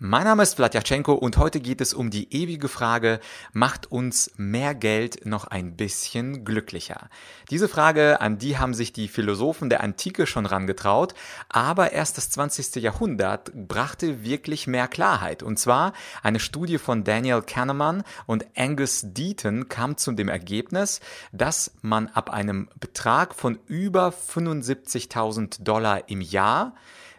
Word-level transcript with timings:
Mein 0.00 0.22
Name 0.22 0.44
ist 0.44 0.54
Vladyachenko 0.54 1.12
und 1.12 1.38
heute 1.38 1.58
geht 1.58 1.80
es 1.80 1.92
um 1.92 2.08
die 2.08 2.32
ewige 2.32 2.68
Frage, 2.68 3.18
macht 3.52 3.90
uns 3.90 4.30
mehr 4.36 4.72
Geld 4.76 5.26
noch 5.26 5.48
ein 5.48 5.74
bisschen 5.74 6.44
glücklicher? 6.44 7.10
Diese 7.50 7.66
Frage, 7.66 8.20
an 8.20 8.38
die 8.38 8.58
haben 8.58 8.74
sich 8.74 8.92
die 8.92 9.08
Philosophen 9.08 9.70
der 9.70 9.82
Antike 9.82 10.28
schon 10.28 10.46
rangetraut, 10.46 11.14
aber 11.48 11.90
erst 11.90 12.16
das 12.16 12.30
20. 12.30 12.76
Jahrhundert 12.76 13.50
brachte 13.52 14.22
wirklich 14.22 14.68
mehr 14.68 14.86
Klarheit. 14.86 15.42
Und 15.42 15.58
zwar 15.58 15.94
eine 16.22 16.38
Studie 16.38 16.78
von 16.78 17.02
Daniel 17.02 17.42
Kahneman 17.42 18.04
und 18.26 18.46
Angus 18.56 19.00
Deaton 19.02 19.68
kam 19.68 19.96
zu 19.96 20.12
dem 20.12 20.28
Ergebnis, 20.28 21.00
dass 21.32 21.72
man 21.82 22.06
ab 22.06 22.30
einem 22.30 22.68
Betrag 22.78 23.34
von 23.34 23.58
über 23.66 24.10
75.000 24.10 25.64
Dollar 25.64 26.08
im 26.08 26.20
Jahr 26.20 26.76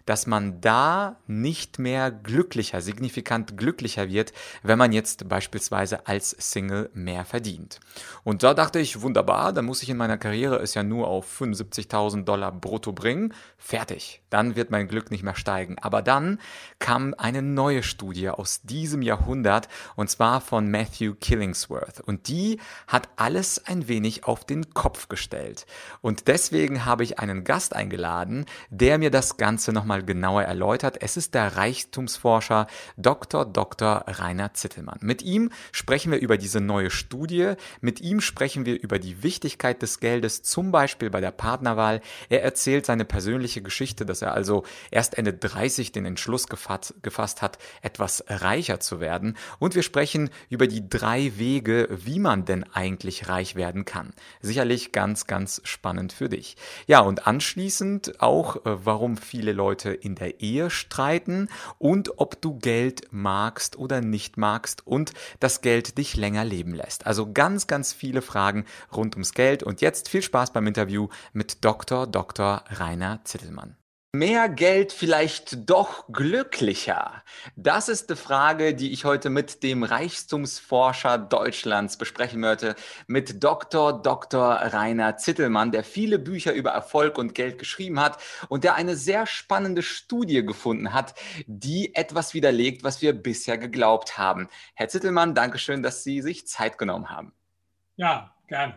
dass 0.09 0.26
man 0.26 0.59
da 0.59 1.18
nicht 1.27 1.77
mehr 1.77 2.09
glücklicher, 2.09 2.81
signifikant 2.81 3.58
glücklicher 3.58 4.09
wird, 4.09 4.34
wenn 4.63 4.80
man 4.80 4.91
jetzt 4.91 5.30
beispielsweise 5.30 6.08
als 6.08 6.31
Single 6.31 6.90
mehr 6.95 7.26
verdient. 7.26 7.80
Und 8.23 8.41
da 8.41 8.55
dachte 8.55 8.80
ich, 8.80 9.03
wunderbar, 9.03 9.53
dann 9.53 9.66
muss 9.66 9.84
ich 9.84 9.90
in 9.90 9.98
meiner 9.98 10.17
Karriere 10.17 10.58
es 10.64 10.73
ja 10.73 10.81
nur 10.81 11.08
auf 11.08 11.40
75.000 11.40 12.23
Dollar 12.23 12.52
brutto 12.52 12.91
bringen. 12.91 13.36
Fertig. 13.59 14.23
Dann 14.31 14.55
wird 14.55 14.72
mein 14.72 14.88
Glück 14.88 15.12
nicht 15.12 15.22
mehr 15.22 15.36
steigen. 15.36 15.77
Aber 15.77 16.02
dann 16.02 16.39
kam 16.80 17.14
eine 17.16 17.44
neue 17.44 17.84
Studie 17.84 18.30
aus 18.30 18.62
diesem 18.64 19.03
Jahrhundert 19.03 19.67
und 19.95 20.09
zwar 20.09 20.41
von 20.41 20.72
Matthew 20.72 21.14
Killingsworth. 21.22 22.02
Und 22.02 22.30
die 22.30 22.59
hat 22.88 23.09
alles 23.16 23.64
ein 23.67 23.88
wenig 23.88 24.23
auf 24.23 24.44
den 24.44 24.73
Kopf 24.73 25.08
gestellt. 25.08 25.67
Und 26.02 26.28
deswegen 26.28 26.86
habe 26.86 27.03
ich 27.03 27.19
einen 27.19 27.44
Gast 27.44 27.75
eingeladen, 27.75 28.45
der 28.72 28.97
mir 28.97 29.12
das 29.12 29.38
Ganze 29.38 29.72
nochmal 29.72 29.98
nochmal 30.00 30.05
genauer 30.05 30.44
erläutert. 30.44 30.97
Es 31.02 31.17
ist 31.17 31.33
der 31.33 31.55
Reichtumsforscher 31.58 32.67
Dr. 32.97 33.45
Dr. 33.45 34.06
Rainer 34.08 34.53
Zittelmann. 34.53 35.00
Mit 35.02 35.22
ihm 35.22 35.52
sprechen 35.72 36.11
wir 36.11 36.19
über 36.19 36.38
diese 36.38 36.61
neue 36.61 36.89
Studie. 36.89 37.53
Mit 37.81 38.02
ihm 38.02 38.22
sprechen 38.22 38.66
wir 38.66 38.81
über 38.81 39.00
die 39.00 39.23
Wichtigkeit 39.23 39.81
des 39.81 40.00
Geldes, 40.00 40.44
zum 40.44 40.72
Beispiel 40.72 41.09
bei 41.09 41.22
der 41.22 41.31
Partnerwahl. 41.31 42.02
Er 42.30 42.44
erzählt 42.44 42.86
seine 42.86 43.06
persönliche 43.06 43.61
Geschichte, 43.61 44.06
dass 44.06 44.22
er 44.22 44.33
also 44.33 44.64
erst 44.91 45.17
Ende 45.17 45.33
30 45.33 45.91
den 45.91 46.06
Entschluss 46.06 46.47
gefasst, 46.47 46.95
gefasst 47.02 47.41
hat, 47.41 47.58
etwas 47.81 48.23
reicher 48.28 48.80
zu 48.80 49.00
werden. 49.00 49.38
Und 49.59 49.75
wir 49.75 49.84
sprechen 49.84 50.30
über 50.50 50.67
die 50.67 50.88
drei 50.88 51.38
Wege, 51.38 51.88
wie 51.91 52.19
man 52.19 52.45
denn 52.45 52.63
eigentlich 52.73 53.30
reich 53.30 53.56
werden 53.56 53.86
kann. 53.86 54.13
Sicherlich 54.41 54.91
ganz, 54.91 55.28
ganz 55.28 55.61
spannend 55.63 56.13
für 56.13 56.30
dich. 56.30 56.56
Ja, 56.88 57.02
und 57.02 57.28
anschließend 57.28 58.22
auch, 58.22 58.58
äh, 58.66 58.86
warum 58.86 59.17
viele 59.17 59.53
Leute 59.53 59.89
Leute 59.90 59.94
in 59.94 60.16
der 60.16 60.42
Ehe 60.42 60.70
streiten 60.70 61.50
und 61.78 62.20
ob 62.20 62.42
du 62.42 62.58
Geld 62.58 63.08
magst 63.12 63.78
oder 63.78 64.02
nicht 64.02 64.38
magst 64.38 64.86
und 64.86 65.14
das 65.40 65.62
Geld 65.62 65.98
dich 65.98 66.16
länger 66.16 66.46
leben 66.46 66.73
lässt. 66.73 67.06
Also 67.08 67.31
ganz, 67.31 67.68
ganz 67.68 67.94
viele 67.94 68.22
Fragen 68.22 68.66
rund 68.96 69.16
ums 69.16 69.34
Geld 69.34 69.64
und 69.64 69.81
jetzt 69.81 70.09
viel 70.09 70.22
Spaß 70.22 70.54
beim 70.54 70.68
Interview 70.68 71.08
mit 71.34 71.64
Dr. 71.66 72.08
Dr. 72.08 72.64
Rainer 72.70 73.22
Zittelmann. 73.23 73.76
Mehr 74.12 74.50
Geld 74.50 74.92
vielleicht 74.92 75.70
doch 75.70 76.08
glücklicher? 76.12 77.24
Das 77.56 77.90
ist 77.90 78.10
die 78.10 78.16
Frage, 78.16 78.74
die 78.74 78.92
ich 78.92 79.06
heute 79.06 79.30
mit 79.30 79.62
dem 79.62 79.84
Reichtumsforscher 79.84 81.20
Deutschlands 81.20 81.96
besprechen 81.96 82.40
möchte, 82.40 82.76
mit 83.06 83.44
Dr. 83.44 84.02
Dr. 84.02 84.56
Rainer 84.56 85.18
Zittelmann, 85.18 85.72
der 85.72 85.84
viele 85.84 86.18
Bücher 86.18 86.54
über 86.54 86.72
Erfolg 86.72 87.20
und 87.20 87.36
Geld 87.36 87.60
geschrieben 87.60 88.00
hat 88.00 88.20
und 88.48 88.64
der 88.64 88.74
eine 88.74 88.96
sehr 88.96 89.28
spannende 89.28 89.84
Studie 89.84 90.44
gefunden 90.44 90.92
hat, 90.92 91.14
die 91.46 91.94
etwas 91.94 92.34
widerlegt, 92.34 92.84
was 92.84 93.03
wir 93.03 93.14
bisher 93.14 93.59
geglaubt 93.59 94.18
haben. 94.18 94.50
Herr 94.74 94.90
Zittelmann, 94.90 95.36
danke 95.36 95.59
schön, 95.59 95.84
dass 95.84 96.03
Sie 96.03 96.24
sich 96.24 96.48
Zeit 96.48 96.80
genommen 96.80 97.12
haben. 97.12 97.31
Ja, 97.96 98.34
gern. 98.48 98.74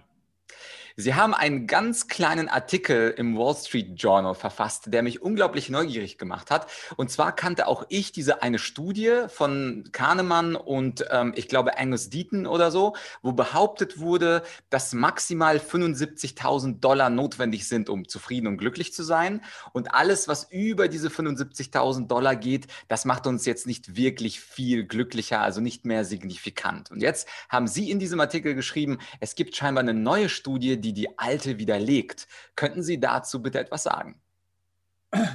Sie 0.96 1.14
haben 1.14 1.34
einen 1.34 1.66
ganz 1.66 2.08
kleinen 2.08 2.48
Artikel 2.48 3.14
im 3.16 3.36
Wall 3.38 3.54
Street 3.54 3.92
Journal 3.96 4.34
verfasst, 4.34 4.92
der 4.92 5.02
mich 5.02 5.22
unglaublich 5.22 5.70
neugierig 5.70 6.18
gemacht 6.18 6.50
hat. 6.50 6.66
Und 6.96 7.10
zwar 7.10 7.34
kannte 7.34 7.66
auch 7.66 7.84
ich 7.88 8.12
diese 8.12 8.42
eine 8.42 8.58
Studie 8.58 9.24
von 9.28 9.88
Kahnemann 9.92 10.54
und 10.54 11.06
ähm, 11.10 11.32
ich 11.36 11.48
glaube 11.48 11.78
Angus 11.78 12.10
Deaton 12.10 12.46
oder 12.46 12.70
so, 12.70 12.94
wo 13.22 13.32
behauptet 13.32 13.98
wurde, 13.98 14.42
dass 14.70 14.92
maximal 14.92 15.56
75.000 15.56 16.80
Dollar 16.80 17.10
notwendig 17.10 17.66
sind, 17.68 17.88
um 17.88 18.06
zufrieden 18.08 18.46
und 18.46 18.58
glücklich 18.58 18.92
zu 18.92 19.02
sein. 19.02 19.42
Und 19.72 19.94
alles, 19.94 20.28
was 20.28 20.50
über 20.50 20.88
diese 20.88 21.08
75.000 21.08 22.06
Dollar 22.06 22.36
geht, 22.36 22.66
das 22.88 23.04
macht 23.04 23.26
uns 23.26 23.46
jetzt 23.46 23.66
nicht 23.66 23.96
wirklich 23.96 24.40
viel 24.40 24.84
glücklicher, 24.84 25.40
also 25.40 25.60
nicht 25.60 25.86
mehr 25.86 26.04
signifikant. 26.04 26.90
Und 26.90 27.00
jetzt 27.00 27.26
haben 27.48 27.66
Sie 27.66 27.90
in 27.90 27.98
diesem 27.98 28.20
Artikel 28.20 28.54
geschrieben, 28.54 28.98
es 29.20 29.34
gibt 29.34 29.56
scheinbar 29.56 29.82
eine 29.82 29.94
neue 29.94 30.28
Studie, 30.28 30.80
die 30.82 30.92
die 30.92 31.18
alte 31.18 31.58
widerlegt. 31.58 32.28
Könnten 32.56 32.82
Sie 32.82 33.00
dazu 33.00 33.40
bitte 33.40 33.58
etwas 33.58 33.84
sagen? 33.84 34.20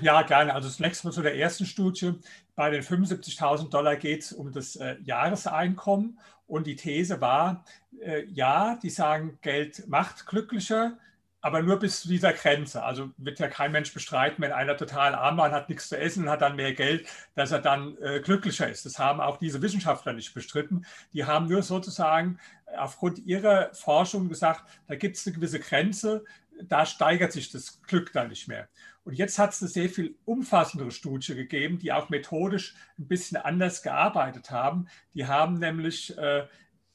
Ja, 0.01 0.21
gerne. 0.23 0.53
Also 0.53 0.69
zunächst 0.69 1.03
mal 1.05 1.11
zu 1.11 1.21
der 1.21 1.37
ersten 1.37 1.65
Studie. 1.65 2.13
Bei 2.55 2.69
den 2.69 2.81
75.000 2.81 3.69
Dollar 3.69 3.95
geht 3.95 4.23
es 4.23 4.33
um 4.33 4.51
das 4.51 4.75
äh, 4.75 4.97
Jahreseinkommen. 5.03 6.19
Und 6.47 6.65
die 6.65 6.75
These 6.75 7.21
war, 7.21 7.65
äh, 7.99 8.25
ja, 8.25 8.79
die 8.81 8.89
sagen, 8.89 9.37
Geld 9.41 9.87
macht 9.87 10.25
glücklicher, 10.25 10.97
aber 11.41 11.61
nur 11.61 11.77
bis 11.79 12.01
zu 12.01 12.07
dieser 12.07 12.33
Grenze. 12.33 12.83
Also 12.83 13.11
wird 13.17 13.39
ja 13.39 13.47
kein 13.47 13.71
Mensch 13.71 13.93
bestreiten, 13.93 14.41
wenn 14.41 14.51
einer 14.51 14.75
total 14.75 15.15
arm 15.15 15.37
war 15.37 15.45
und 15.45 15.51
hat 15.51 15.69
nichts 15.69 15.89
zu 15.89 15.97
essen 15.97 16.23
und 16.23 16.29
hat 16.29 16.41
dann 16.41 16.55
mehr 16.55 16.73
Geld, 16.73 17.07
dass 17.35 17.51
er 17.51 17.59
dann 17.59 17.97
äh, 18.01 18.19
glücklicher 18.19 18.69
ist. 18.69 18.85
Das 18.85 18.99
haben 18.99 19.21
auch 19.21 19.37
diese 19.37 19.61
Wissenschaftler 19.61 20.13
nicht 20.13 20.33
bestritten. 20.33 20.85
Die 21.13 21.25
haben 21.25 21.47
nur 21.47 21.61
sozusagen 21.61 22.39
aufgrund 22.75 23.19
ihrer 23.19 23.73
Forschung 23.73 24.29
gesagt, 24.29 24.63
da 24.87 24.95
gibt 24.95 25.15
es 25.15 25.25
eine 25.25 25.35
gewisse 25.35 25.59
Grenze, 25.59 26.25
da 26.63 26.85
steigert 26.85 27.31
sich 27.31 27.51
das 27.51 27.81
Glück 27.83 28.11
dann 28.13 28.29
nicht 28.29 28.47
mehr. 28.47 28.67
Und 29.03 29.13
jetzt 29.13 29.39
hat 29.39 29.53
es 29.53 29.61
eine 29.61 29.69
sehr 29.69 29.89
viel 29.89 30.15
umfassendere 30.25 30.91
Studie 30.91 31.35
gegeben, 31.35 31.79
die 31.79 31.93
auch 31.93 32.09
methodisch 32.09 32.75
ein 32.99 33.07
bisschen 33.07 33.37
anders 33.37 33.83
gearbeitet 33.83 34.51
haben. 34.51 34.87
Die 35.13 35.27
haben 35.27 35.59
nämlich 35.59 36.17
äh, 36.17 36.45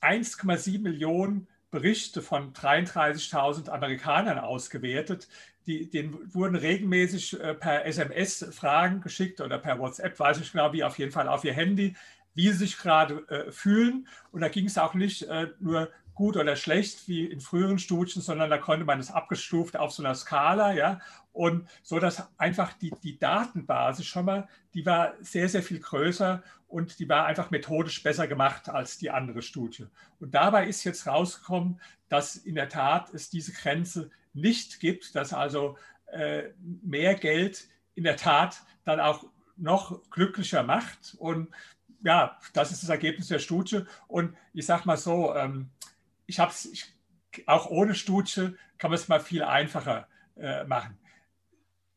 1,7 0.03 0.83
Millionen 0.83 1.49
Berichte 1.73 2.23
von 2.23 2.53
33.000 2.53 3.71
Amerikanern 3.71 4.39
ausgewertet. 4.39 5.27
Die, 5.67 5.89
denen 5.91 6.33
wurden 6.35 6.55
regelmäßig 6.55 7.41
äh, 7.41 7.55
per 7.55 7.87
SMS 7.87 8.47
Fragen 8.53 9.01
geschickt 9.01 9.41
oder 9.41 9.59
per 9.59 9.79
WhatsApp, 9.79 10.19
weiß 10.19 10.41
ich 10.41 10.53
genau 10.53 10.73
wie, 10.73 10.85
auf 10.85 10.99
jeden 10.99 11.13
Fall 11.13 11.29
auf 11.29 11.45
ihr 11.45 11.55
Handy, 11.55 11.97
wie 12.35 12.49
sie 12.49 12.59
sich 12.59 12.79
gerade 12.79 13.27
äh, 13.29 13.51
fühlen. 13.51 14.07
Und 14.33 14.43
da 14.43 14.49
ging 14.49 14.67
es 14.67 14.79
auch 14.79 14.95
nicht 14.95 15.23
äh, 15.23 15.49
nur 15.61 15.91
gut 16.15 16.37
oder 16.37 16.57
schlecht 16.57 17.09
wie 17.09 17.25
in 17.25 17.41
früheren 17.41 17.79
Studien, 17.79 18.23
sondern 18.23 18.51
da 18.51 18.59
konnte 18.59 18.85
man 18.85 19.01
es 19.01 19.11
abgestuft 19.11 19.77
auf 19.77 19.93
so 19.93 20.03
einer 20.03 20.15
Skala, 20.15 20.73
ja, 20.73 21.01
und 21.33 21.69
so 21.83 21.99
dass 21.99 22.29
einfach 22.39 22.75
die, 22.75 22.93
die 23.03 23.19
Datenbasis 23.19 24.07
schon 24.07 24.27
mal, 24.27 24.49
die 24.75 24.85
war 24.85 25.15
sehr, 25.21 25.49
sehr 25.49 25.63
viel 25.63 25.81
größer 25.81 26.43
und 26.69 26.99
die 26.99 27.09
war 27.09 27.27
einfach 27.27 27.51
methodisch 27.51 28.03
besser 28.03 28.27
gemacht 28.27 28.69
als 28.69 28.99
die 28.99 29.11
andere 29.11 29.43
Studie. 29.43 29.87
Und 30.21 30.35
dabei 30.35 30.67
ist 30.67 30.85
jetzt 30.85 31.07
rausgekommen, 31.07 31.81
dass 32.09 32.37
in 32.37 32.55
der 32.55 32.69
Tat 32.69 33.13
es 33.15 33.31
diese 33.31 33.53
Grenze 33.53 34.11
nicht 34.35 34.81
gibt, 34.81 35.15
dass 35.15 35.33
also 35.33 35.77
äh, 36.07 36.51
mehr 36.83 37.15
Geld 37.15 37.69
in 37.95 38.05
der 38.05 38.17
Tat 38.17 38.63
dann 38.85 39.01
auch 39.01 39.25
noch 39.57 40.01
glücklicher 40.11 40.63
macht. 40.63 41.15
Und 41.19 41.49
ja, 42.05 42.39
das 42.53 42.73
ist 42.73 42.83
das 42.83 42.91
Ergebnis 42.91 43.29
der 43.29 43.39
Studie. 43.39 43.83
Und 44.09 44.37
ich 44.53 44.67
sage 44.67 44.83
mal 44.87 44.97
so, 44.97 45.35
ähm, 45.35 45.71
ich 46.27 46.39
habe 46.39 46.51
es 46.51 46.87
auch 47.47 47.71
ohne 47.71 47.95
Studie 47.95 48.51
kann 48.79 48.91
man 48.91 48.99
es 48.99 49.09
mal 49.09 49.21
viel 49.21 49.43
einfacher 49.43 50.09
äh, 50.37 50.65
machen. 50.65 50.99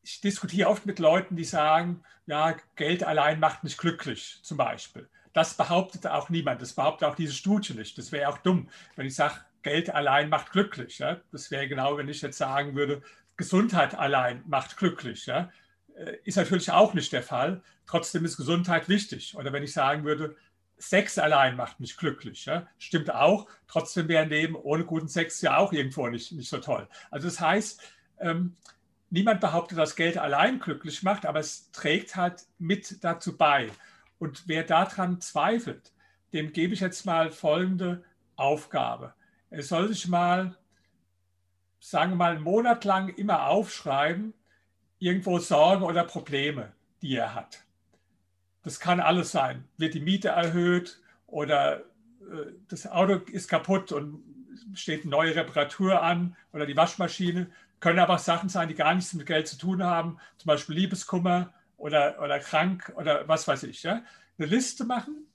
Ich 0.02 0.20
diskutiere 0.20 0.68
oft 0.68 0.86
mit 0.86 0.98
Leuten, 0.98 1.36
die 1.36 1.44
sagen, 1.44 2.04
ja, 2.26 2.56
Geld 2.76 3.02
allein 3.02 3.40
macht 3.40 3.64
nicht 3.64 3.78
glücklich, 3.78 4.38
zum 4.42 4.56
Beispiel. 4.56 5.08
Das 5.32 5.54
behauptet 5.54 6.06
auch 6.06 6.30
niemand. 6.30 6.62
Das 6.62 6.72
behauptet 6.72 7.08
auch 7.08 7.14
diese 7.14 7.34
Studie 7.34 7.74
nicht. 7.74 7.98
Das 7.98 8.12
wäre 8.12 8.30
auch 8.30 8.38
dumm, 8.38 8.70
wenn 8.94 9.06
ich 9.06 9.14
sage, 9.14 9.34
Geld 9.62 9.90
allein 9.90 10.28
macht 10.28 10.52
glücklich. 10.52 10.98
Ja? 10.98 11.20
Das 11.32 11.50
wäre 11.50 11.68
genau, 11.68 11.98
wenn 11.98 12.08
ich 12.08 12.22
jetzt 12.22 12.38
sagen 12.38 12.74
würde, 12.74 13.02
Gesundheit 13.36 13.94
allein 13.94 14.42
macht 14.46 14.76
glücklich. 14.76 15.26
Ja? 15.26 15.50
Äh, 15.96 16.18
ist 16.24 16.36
natürlich 16.36 16.70
auch 16.70 16.94
nicht 16.94 17.12
der 17.12 17.22
Fall. 17.22 17.62
Trotzdem 17.84 18.24
ist 18.24 18.36
Gesundheit 18.36 18.88
wichtig. 18.88 19.36
Oder 19.36 19.52
wenn 19.52 19.62
ich 19.62 19.72
sagen 19.72 20.04
würde, 20.04 20.36
Sex 20.78 21.18
allein 21.18 21.56
macht 21.56 21.80
mich 21.80 21.96
glücklich. 21.96 22.44
Ja? 22.46 22.66
Stimmt 22.78 23.12
auch. 23.12 23.48
Trotzdem 23.66 24.08
wäre 24.08 24.22
ein 24.22 24.28
Leben 24.28 24.54
ohne 24.54 24.84
guten 24.84 25.08
Sex 25.08 25.40
ja 25.40 25.56
auch 25.56 25.72
irgendwo 25.72 26.06
nicht, 26.08 26.32
nicht 26.32 26.48
so 26.48 26.58
toll. 26.58 26.88
Also 27.10 27.28
das 27.28 27.40
heißt, 27.40 27.82
ähm, 28.18 28.56
niemand 29.10 29.40
behauptet, 29.40 29.78
dass 29.78 29.96
Geld 29.96 30.18
allein 30.18 30.60
glücklich 30.60 31.02
macht, 31.02 31.26
aber 31.26 31.40
es 31.40 31.70
trägt 31.72 32.16
halt 32.16 32.44
mit 32.58 33.02
dazu 33.04 33.36
bei. 33.36 33.70
Und 34.18 34.48
wer 34.48 34.64
daran 34.64 35.20
zweifelt, 35.20 35.92
dem 36.32 36.52
gebe 36.52 36.74
ich 36.74 36.80
jetzt 36.80 37.06
mal 37.06 37.30
folgende 37.30 38.04
Aufgabe. 38.36 39.14
Er 39.50 39.62
soll 39.62 39.88
sich 39.88 40.08
mal 40.08 40.56
sagen 41.86 42.12
wir 42.12 42.16
mal, 42.16 42.32
einen 42.32 42.42
Monat 42.42 42.84
lang 42.84 43.08
immer 43.10 43.46
aufschreiben, 43.46 44.34
irgendwo 44.98 45.38
Sorgen 45.38 45.84
oder 45.84 46.04
Probleme, 46.04 46.72
die 47.00 47.14
er 47.14 47.34
hat. 47.34 47.64
Das 48.66 48.80
kann 48.80 48.98
alles 48.98 49.30
sein. 49.30 49.62
Wird 49.76 49.94
die 49.94 50.00
Miete 50.00 50.30
erhöht 50.30 51.00
oder 51.28 51.82
äh, 52.20 52.50
das 52.66 52.88
Auto 52.88 53.20
ist 53.30 53.48
kaputt 53.48 53.92
und 53.92 54.24
steht 54.74 55.02
eine 55.02 55.12
neue 55.12 55.36
Reparatur 55.36 56.02
an 56.02 56.34
oder 56.52 56.66
die 56.66 56.76
Waschmaschine. 56.76 57.48
Können 57.78 58.00
aber 58.00 58.14
auch 58.14 58.18
Sachen 58.18 58.48
sein, 58.48 58.66
die 58.66 58.74
gar 58.74 58.92
nichts 58.92 59.14
mit 59.14 59.24
Geld 59.24 59.46
zu 59.46 59.56
tun 59.56 59.84
haben, 59.84 60.18
zum 60.38 60.48
Beispiel 60.48 60.74
Liebeskummer 60.74 61.54
oder, 61.76 62.20
oder 62.20 62.40
krank 62.40 62.92
oder 62.96 63.28
was 63.28 63.46
weiß 63.46 63.62
ich. 63.62 63.84
Ja? 63.84 64.02
Eine 64.36 64.48
Liste 64.48 64.84
machen 64.84 65.28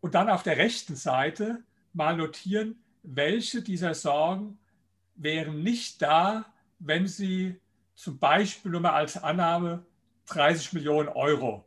und 0.00 0.14
dann 0.14 0.30
auf 0.30 0.44
der 0.44 0.56
rechten 0.56 0.94
Seite 0.94 1.64
mal 1.92 2.16
notieren, 2.16 2.76
welche 3.02 3.60
dieser 3.60 3.94
Sorgen 3.94 4.56
wären 5.16 5.64
nicht 5.64 6.00
da, 6.00 6.44
wenn 6.78 7.08
sie 7.08 7.60
zum 7.96 8.20
Beispiel 8.20 8.70
nur 8.70 8.82
mal 8.82 8.92
als 8.92 9.20
Annahme 9.20 9.84
30 10.26 10.74
Millionen 10.74 11.08
Euro 11.08 11.64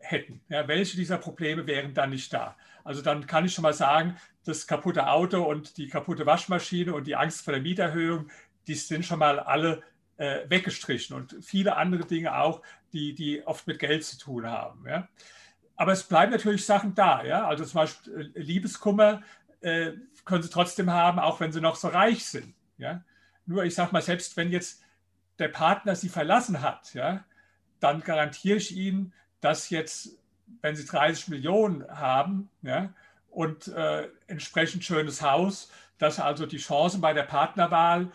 hätten. 0.00 0.40
Ja, 0.48 0.66
welche 0.66 0.96
dieser 0.96 1.18
Probleme 1.18 1.66
wären 1.66 1.94
dann 1.94 2.10
nicht 2.10 2.32
da? 2.32 2.56
Also 2.82 3.02
dann 3.02 3.26
kann 3.26 3.44
ich 3.44 3.54
schon 3.54 3.62
mal 3.62 3.72
sagen, 3.72 4.16
das 4.44 4.66
kaputte 4.66 5.08
Auto 5.08 5.42
und 5.42 5.76
die 5.78 5.88
kaputte 5.88 6.26
Waschmaschine 6.26 6.92
und 6.92 7.06
die 7.06 7.16
Angst 7.16 7.42
vor 7.42 7.52
der 7.52 7.62
Mieterhöhung, 7.62 8.28
die 8.66 8.74
sind 8.74 9.04
schon 9.04 9.18
mal 9.18 9.38
alle 9.38 9.82
äh, 10.16 10.48
weggestrichen 10.48 11.16
und 11.16 11.36
viele 11.42 11.76
andere 11.76 12.04
Dinge 12.04 12.36
auch, 12.36 12.62
die, 12.92 13.14
die 13.14 13.44
oft 13.46 13.66
mit 13.66 13.78
Geld 13.78 14.04
zu 14.04 14.18
tun 14.18 14.46
haben. 14.46 14.86
Ja. 14.86 15.08
Aber 15.76 15.92
es 15.92 16.04
bleiben 16.04 16.32
natürlich 16.32 16.64
Sachen 16.64 16.94
da. 16.94 17.24
Ja. 17.24 17.46
Also 17.46 17.64
zum 17.64 17.80
Beispiel 17.80 18.32
äh, 18.34 18.40
Liebeskummer 18.40 19.22
äh, 19.60 19.92
können 20.24 20.42
sie 20.42 20.50
trotzdem 20.50 20.90
haben, 20.90 21.18
auch 21.18 21.40
wenn 21.40 21.52
sie 21.52 21.60
noch 21.60 21.76
so 21.76 21.88
reich 21.88 22.24
sind. 22.24 22.54
Ja. 22.78 23.02
Nur 23.46 23.64
ich 23.64 23.74
sage 23.74 23.92
mal, 23.92 24.02
selbst 24.02 24.36
wenn 24.36 24.50
jetzt 24.50 24.82
der 25.38 25.48
Partner 25.48 25.96
sie 25.96 26.08
verlassen 26.08 26.60
hat, 26.60 26.94
ja, 26.94 27.24
dann 27.80 28.00
garantiere 28.00 28.56
ich 28.56 28.74
Ihnen, 28.76 29.12
dass 29.44 29.68
jetzt, 29.68 30.16
wenn 30.62 30.74
Sie 30.74 30.86
30 30.86 31.28
Millionen 31.28 31.86
haben 31.88 32.48
ja, 32.62 32.94
und 33.30 33.68
äh, 33.68 34.08
entsprechend 34.26 34.84
schönes 34.84 35.20
Haus, 35.20 35.70
dass 35.98 36.18
also 36.18 36.46
die 36.46 36.56
Chancen 36.56 37.02
bei 37.02 37.12
der 37.12 37.24
Partnerwahl 37.24 38.10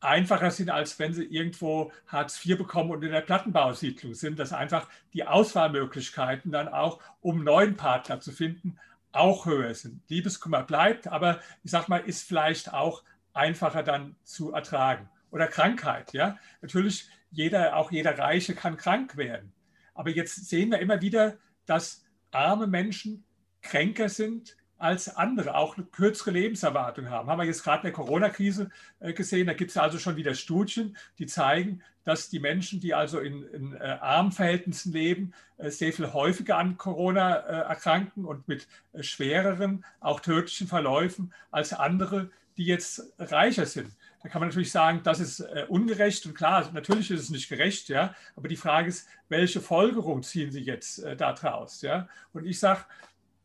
einfacher 0.00 0.50
sind, 0.50 0.70
als 0.70 0.98
wenn 0.98 1.14
sie 1.14 1.24
irgendwo 1.24 1.92
Hartz 2.08 2.44
IV 2.44 2.58
bekommen 2.58 2.90
und 2.90 3.04
in 3.04 3.12
der 3.12 3.20
Plattenbausiedlung 3.20 4.14
sind, 4.14 4.40
dass 4.40 4.52
einfach 4.52 4.88
die 5.12 5.24
Auswahlmöglichkeiten 5.24 6.50
dann 6.50 6.66
auch, 6.66 7.00
um 7.20 7.44
neuen 7.44 7.76
Partner 7.76 8.18
zu 8.18 8.32
finden, 8.32 8.76
auch 9.12 9.46
höher 9.46 9.74
sind. 9.74 10.02
Liebeskummer 10.08 10.64
bleibt, 10.64 11.06
aber 11.06 11.38
ich 11.62 11.70
sag 11.70 11.88
mal, 11.88 11.98
ist 11.98 12.26
vielleicht 12.26 12.72
auch 12.72 13.04
einfacher 13.34 13.84
dann 13.84 14.16
zu 14.24 14.52
ertragen. 14.52 15.08
Oder 15.30 15.46
Krankheit, 15.46 16.12
ja. 16.12 16.38
Natürlich, 16.60 17.08
jeder, 17.30 17.76
auch 17.76 17.92
jeder 17.92 18.18
Reiche 18.18 18.56
kann 18.56 18.76
krank 18.76 19.16
werden. 19.16 19.52
Aber 19.94 20.10
jetzt 20.10 20.48
sehen 20.48 20.70
wir 20.70 20.78
immer 20.78 21.00
wieder, 21.00 21.38
dass 21.66 22.04
arme 22.30 22.66
Menschen 22.66 23.24
kränker 23.62 24.08
sind 24.08 24.56
als 24.80 25.14
andere, 25.14 25.54
auch 25.56 25.76
eine 25.76 25.86
kürzere 25.86 26.30
Lebenserwartung 26.30 27.10
haben. 27.10 27.28
Haben 27.28 27.38
wir 27.38 27.44
jetzt 27.44 27.62
gerade 27.62 27.80
in 27.80 27.82
der 27.84 27.92
Corona-Krise 27.92 28.70
äh, 29.00 29.12
gesehen. 29.12 29.46
Da 29.46 29.52
gibt 29.52 29.70
es 29.70 29.76
also 29.76 29.98
schon 29.98 30.16
wieder 30.16 30.34
Studien, 30.34 30.96
die 31.18 31.26
zeigen, 31.26 31.82
dass 32.04 32.30
die 32.30 32.40
Menschen, 32.40 32.80
die 32.80 32.94
also 32.94 33.20
in, 33.20 33.42
in 33.42 33.74
äh, 33.74 33.98
armen 34.00 34.32
Verhältnissen 34.32 34.92
leben, 34.92 35.34
äh, 35.58 35.70
sehr 35.70 35.92
viel 35.92 36.12
häufiger 36.14 36.56
an 36.56 36.78
Corona 36.78 37.36
äh, 37.36 37.68
erkranken 37.68 38.24
und 38.24 38.48
mit 38.48 38.66
äh, 38.94 39.02
schwereren, 39.02 39.84
auch 40.00 40.20
tödlichen 40.20 40.66
Verläufen 40.66 41.34
als 41.50 41.74
andere, 41.74 42.30
die 42.56 42.64
jetzt 42.64 43.02
reicher 43.18 43.66
sind. 43.66 43.94
Da 44.22 44.28
kann 44.28 44.40
man 44.40 44.48
natürlich 44.48 44.70
sagen, 44.70 45.00
das 45.02 45.18
ist 45.18 45.40
äh, 45.40 45.64
ungerecht 45.68 46.26
und 46.26 46.34
klar, 46.34 46.70
natürlich 46.72 47.10
ist 47.10 47.22
es 47.22 47.30
nicht 47.30 47.48
gerecht, 47.48 47.88
ja. 47.88 48.14
Aber 48.36 48.48
die 48.48 48.56
Frage 48.56 48.88
ist, 48.88 49.08
welche 49.28 49.60
Folgerung 49.60 50.22
ziehen 50.22 50.50
Sie 50.50 50.60
jetzt 50.60 50.98
äh, 50.98 51.16
daraus, 51.16 51.80
ja? 51.80 52.06
Und 52.32 52.46
ich 52.46 52.58
sage, 52.58 52.84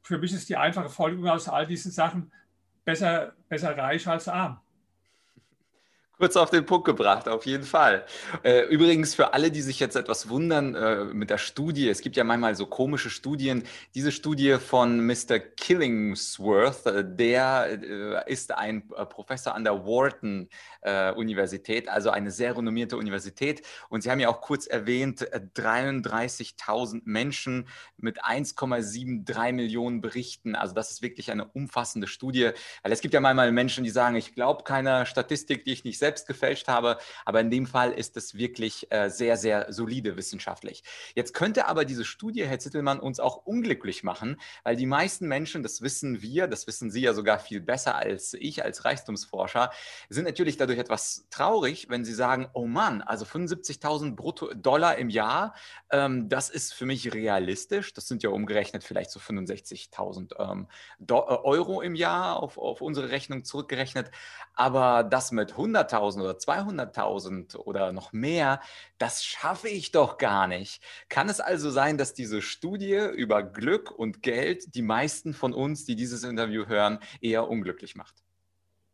für 0.01 0.17
mich 0.17 0.33
ist 0.33 0.49
die 0.49 0.57
einfache 0.57 0.89
Folgerung 0.89 1.29
aus 1.29 1.47
all 1.47 1.65
diesen 1.65 1.91
Sachen 1.91 2.31
besser, 2.83 3.33
besser 3.47 3.77
reich 3.77 4.07
als 4.07 4.27
arm. 4.27 4.59
Kurz 6.17 6.37
auf 6.37 6.49
den 6.49 6.65
Punkt 6.65 6.85
gebracht, 6.85 7.27
auf 7.27 7.45
jeden 7.45 7.65
Fall. 7.65 8.05
Äh, 8.41 8.67
übrigens 8.67 9.13
für 9.13 9.33
alle, 9.33 9.51
die 9.51 9.61
sich 9.61 9.81
jetzt 9.81 9.97
etwas 9.97 10.29
wundern 10.29 10.73
äh, 10.73 11.03
mit 11.03 11.29
der 11.29 11.37
Studie, 11.37 11.89
es 11.89 11.99
gibt 11.99 12.15
ja 12.15 12.23
manchmal 12.23 12.55
so 12.55 12.67
komische 12.67 13.09
Studien. 13.09 13.63
Diese 13.95 14.13
Studie 14.13 14.55
von 14.57 15.05
Mr. 15.05 15.39
Killingsworth, 15.39 16.85
äh, 16.85 17.03
der 17.05 18.25
ist 18.27 18.53
ein 18.53 18.87
Professor 18.87 19.53
an 19.55 19.63
der 19.65 19.85
Wharton 19.85 20.47
Universität, 21.15 21.89
also 21.89 22.11
eine 22.11 22.29
sehr 22.29 22.55
renommierte 22.55 22.95
Universität. 22.95 23.63
Und 23.89 24.01
Sie 24.01 24.11
haben 24.11 24.19
ja 24.19 24.29
auch 24.29 24.39
kurz 24.39 24.67
erwähnt, 24.67 25.21
33.000 25.21 27.01
Menschen 27.05 27.67
mit 27.97 28.23
1,73 28.23 29.51
Millionen 29.51 30.01
Berichten. 30.01 30.55
Also 30.55 30.75
das 30.75 30.91
ist 30.91 31.01
wirklich 31.01 31.31
eine 31.31 31.45
umfassende 31.45 32.07
Studie. 32.07 32.51
Weil 32.83 32.91
es 32.91 33.01
gibt 33.01 33.15
ja 33.15 33.19
manchmal 33.19 33.51
Menschen, 33.51 33.83
die 33.83 33.89
sagen, 33.89 34.15
ich 34.15 34.35
glaube 34.35 34.63
keiner 34.63 35.07
Statistik, 35.07 35.65
die 35.65 35.71
ich 35.71 35.83
nicht 35.83 35.97
selbst 35.97 36.04
gefälscht 36.27 36.67
habe. 36.67 36.97
Aber 37.25 37.41
in 37.41 37.49
dem 37.49 37.65
Fall 37.65 37.91
ist 37.91 38.17
es 38.17 38.35
wirklich 38.35 38.91
äh, 38.91 39.09
sehr, 39.09 39.37
sehr 39.37 39.71
solide 39.71 40.17
wissenschaftlich. 40.17 40.83
Jetzt 41.15 41.33
könnte 41.33 41.67
aber 41.67 41.85
diese 41.85 42.05
Studie, 42.05 42.45
Herr 42.45 42.59
Zittelmann, 42.59 42.99
uns 42.99 43.19
auch 43.19 43.45
unglücklich 43.45 44.03
machen, 44.03 44.39
weil 44.63 44.75
die 44.75 44.85
meisten 44.85 45.27
Menschen, 45.27 45.63
das 45.63 45.81
wissen 45.81 46.21
wir, 46.21 46.47
das 46.47 46.67
wissen 46.67 46.91
Sie 46.91 47.01
ja 47.01 47.13
sogar 47.13 47.39
viel 47.39 47.61
besser 47.61 47.95
als 47.95 48.33
ich 48.33 48.63
als 48.63 48.85
Reichtumsforscher, 48.85 49.71
sind 50.09 50.25
natürlich 50.25 50.57
dadurch 50.57 50.79
etwas 50.79 51.25
traurig, 51.29 51.89
wenn 51.89 52.05
sie 52.05 52.13
sagen, 52.13 52.47
oh 52.53 52.65
Mann, 52.65 53.01
also 53.01 53.25
75.000 53.25 54.15
Brutto 54.15 54.53
Dollar 54.53 54.97
im 54.97 55.09
Jahr, 55.09 55.55
ähm, 55.91 56.29
das 56.29 56.49
ist 56.49 56.73
für 56.73 56.85
mich 56.85 57.13
realistisch. 57.13 57.93
Das 57.93 58.07
sind 58.07 58.23
ja 58.23 58.29
umgerechnet 58.29 58.83
vielleicht 58.83 59.11
so 59.11 59.19
65.000 59.19 60.33
ähm, 60.39 60.67
äh, 61.07 61.13
Euro 61.13 61.81
im 61.81 61.95
Jahr 61.95 62.41
auf, 62.41 62.57
auf 62.57 62.81
unsere 62.81 63.11
Rechnung 63.11 63.43
zurückgerechnet. 63.43 64.11
Aber 64.53 65.03
das 65.03 65.31
mit 65.31 65.53
100.000 65.53 65.94
100.000 65.95 66.21
oder 66.21 66.33
200.000 66.33 67.57
oder 67.57 67.91
noch 67.91 68.13
mehr, 68.13 68.61
das 68.97 69.23
schaffe 69.23 69.69
ich 69.69 69.91
doch 69.91 70.17
gar 70.17 70.47
nicht. 70.47 70.81
Kann 71.09 71.29
es 71.29 71.39
also 71.39 71.69
sein, 71.69 71.97
dass 71.97 72.13
diese 72.13 72.41
Studie 72.41 72.99
über 73.15 73.43
Glück 73.43 73.91
und 73.91 74.21
Geld 74.21 74.75
die 74.75 74.81
meisten 74.81 75.33
von 75.33 75.53
uns, 75.53 75.85
die 75.85 75.95
dieses 75.95 76.23
Interview 76.23 76.65
hören, 76.67 76.99
eher 77.21 77.49
unglücklich 77.49 77.95
macht? 77.95 78.15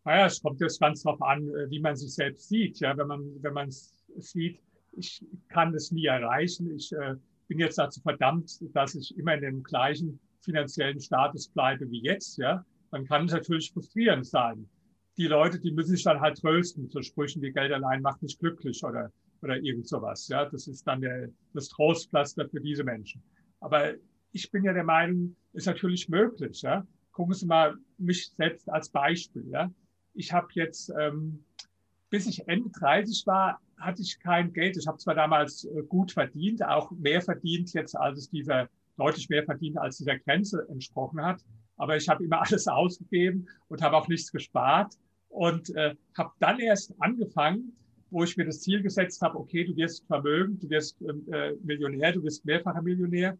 Naja, 0.04 0.26
es 0.26 0.42
kommt 0.42 0.60
jetzt 0.62 0.80
ganz 0.80 1.04
darauf 1.04 1.22
an, 1.22 1.48
äh, 1.50 1.70
wie 1.70 1.80
man 1.80 1.96
sich 1.96 2.14
selbst 2.14 2.50
sieht. 2.50 2.80
Ja, 2.80 2.98
wenn 2.98 3.08
man, 3.08 3.44
wenn 3.44 3.54
man 3.54 3.70
sieht, 3.72 4.60
ich 4.94 5.24
kann 5.50 5.74
das 5.74 5.92
nie 5.92 6.06
erreichen. 6.06 6.76
Ich 6.76 6.92
äh, 6.92 7.16
bin 7.48 7.60
jetzt 7.60 7.78
dazu 7.78 8.02
verdammt, 8.02 8.60
dass 8.74 8.96
ich 8.96 9.16
immer 9.18 9.36
in 9.36 9.42
dem 9.42 9.64
gleichen 9.64 10.20
finanziellen 10.42 11.00
Status 11.00 11.50
bleibe 11.50 11.90
wie 11.92 12.02
jetzt. 12.02 12.38
Ja, 12.38 12.66
dann 12.90 13.06
kann 13.06 13.26
es 13.26 13.32
natürlich 13.32 13.72
frustrierend 13.72 14.26
sein 14.26 14.68
die 15.18 15.28
Leute, 15.28 15.60
die 15.60 15.72
müssen 15.72 15.92
sich 15.92 16.04
dann 16.04 16.22
halt 16.22 16.40
trösten, 16.40 16.90
so 16.90 17.02
Sprüchen 17.02 17.42
wie 17.42 17.52
Geld 17.52 17.72
allein 17.72 18.02
macht 18.02 18.22
nicht 18.22 18.40
glücklich 18.40 18.84
oder, 18.84 19.12
oder 19.42 19.58
irgend 19.58 19.88
sowas. 19.88 20.28
Ja, 20.28 20.46
das 20.46 20.68
ist 20.68 20.86
dann 20.88 21.02
der, 21.02 21.30
das 21.54 21.70
Trostpflaster 21.70 22.48
für 22.50 22.62
diese 22.62 22.84
Menschen. 22.84 23.22
Aber 23.60 23.94
ich 24.32 24.50
bin 24.52 24.64
ja 24.64 24.74
der 24.74 24.84
Meinung, 24.84 25.36
ist 25.54 25.68
natürlich 25.68 26.08
möglich. 26.08 26.62
Ja. 26.62 26.86
Gucken 27.12 27.34
Sie 27.34 27.46
mal 27.46 27.78
mich 27.98 28.32
selbst 28.32 28.70
als 28.70 28.90
Beispiel. 28.90 29.48
Ja. 29.50 29.72
Ich 30.14 30.32
habe 30.32 30.48
jetzt, 30.54 30.92
ähm, 30.98 31.44
bis 32.10 32.26
ich 32.28 32.48
Ende 32.48 32.70
30 32.70 33.28
war, 33.28 33.60
hatte 33.78 34.02
ich 34.02 34.20
kein 34.20 34.54
Geld. 34.54 34.78
Ich 34.78 34.88
habe 34.88 34.98
zwar 34.98 35.16
damals 35.16 35.66
äh, 35.66 35.84
gut 35.84 36.14
verdient, 36.14 36.64
auch 36.64 36.92
mehr 36.92 37.22
verdient 37.22 37.74
jetzt, 37.74 37.96
als 37.96 38.20
es 38.20 38.30
dieser, 38.30 38.70
deutlich 38.98 39.30
mehr 39.30 39.44
verdient, 39.44 39.78
als 39.78 39.98
dieser 39.98 40.18
Grenze 40.20 40.66
entsprochen 40.70 41.22
hat 41.22 41.44
aber 41.82 41.98
ich 41.98 42.08
habe 42.08 42.24
immer 42.24 42.42
alles 42.46 42.68
ausgegeben 42.68 43.48
und 43.68 43.82
habe 43.82 43.98
auch 43.98 44.08
nichts 44.08 44.32
gespart 44.32 44.94
und 45.30 45.76
äh, 45.76 45.96
habe 46.16 46.32
dann 46.40 46.60
erst 46.60 46.94
angefangen, 47.00 47.74
wo 48.12 48.24
ich 48.24 48.38
mir 48.38 48.46
das 48.46 48.62
Ziel 48.62 48.84
gesetzt 48.84 49.22
habe, 49.22 49.40
okay, 49.40 49.64
du 49.64 49.76
wirst 49.76 50.06
vermögend, 50.06 50.62
du 50.62 50.70
wirst 50.70 51.02
ähm, 51.02 51.26
äh, 51.32 51.54
Millionär, 51.64 52.12
du 52.12 52.24
wirst 52.24 52.46
mehrfacher 52.46 52.82
Millionär, 52.82 53.38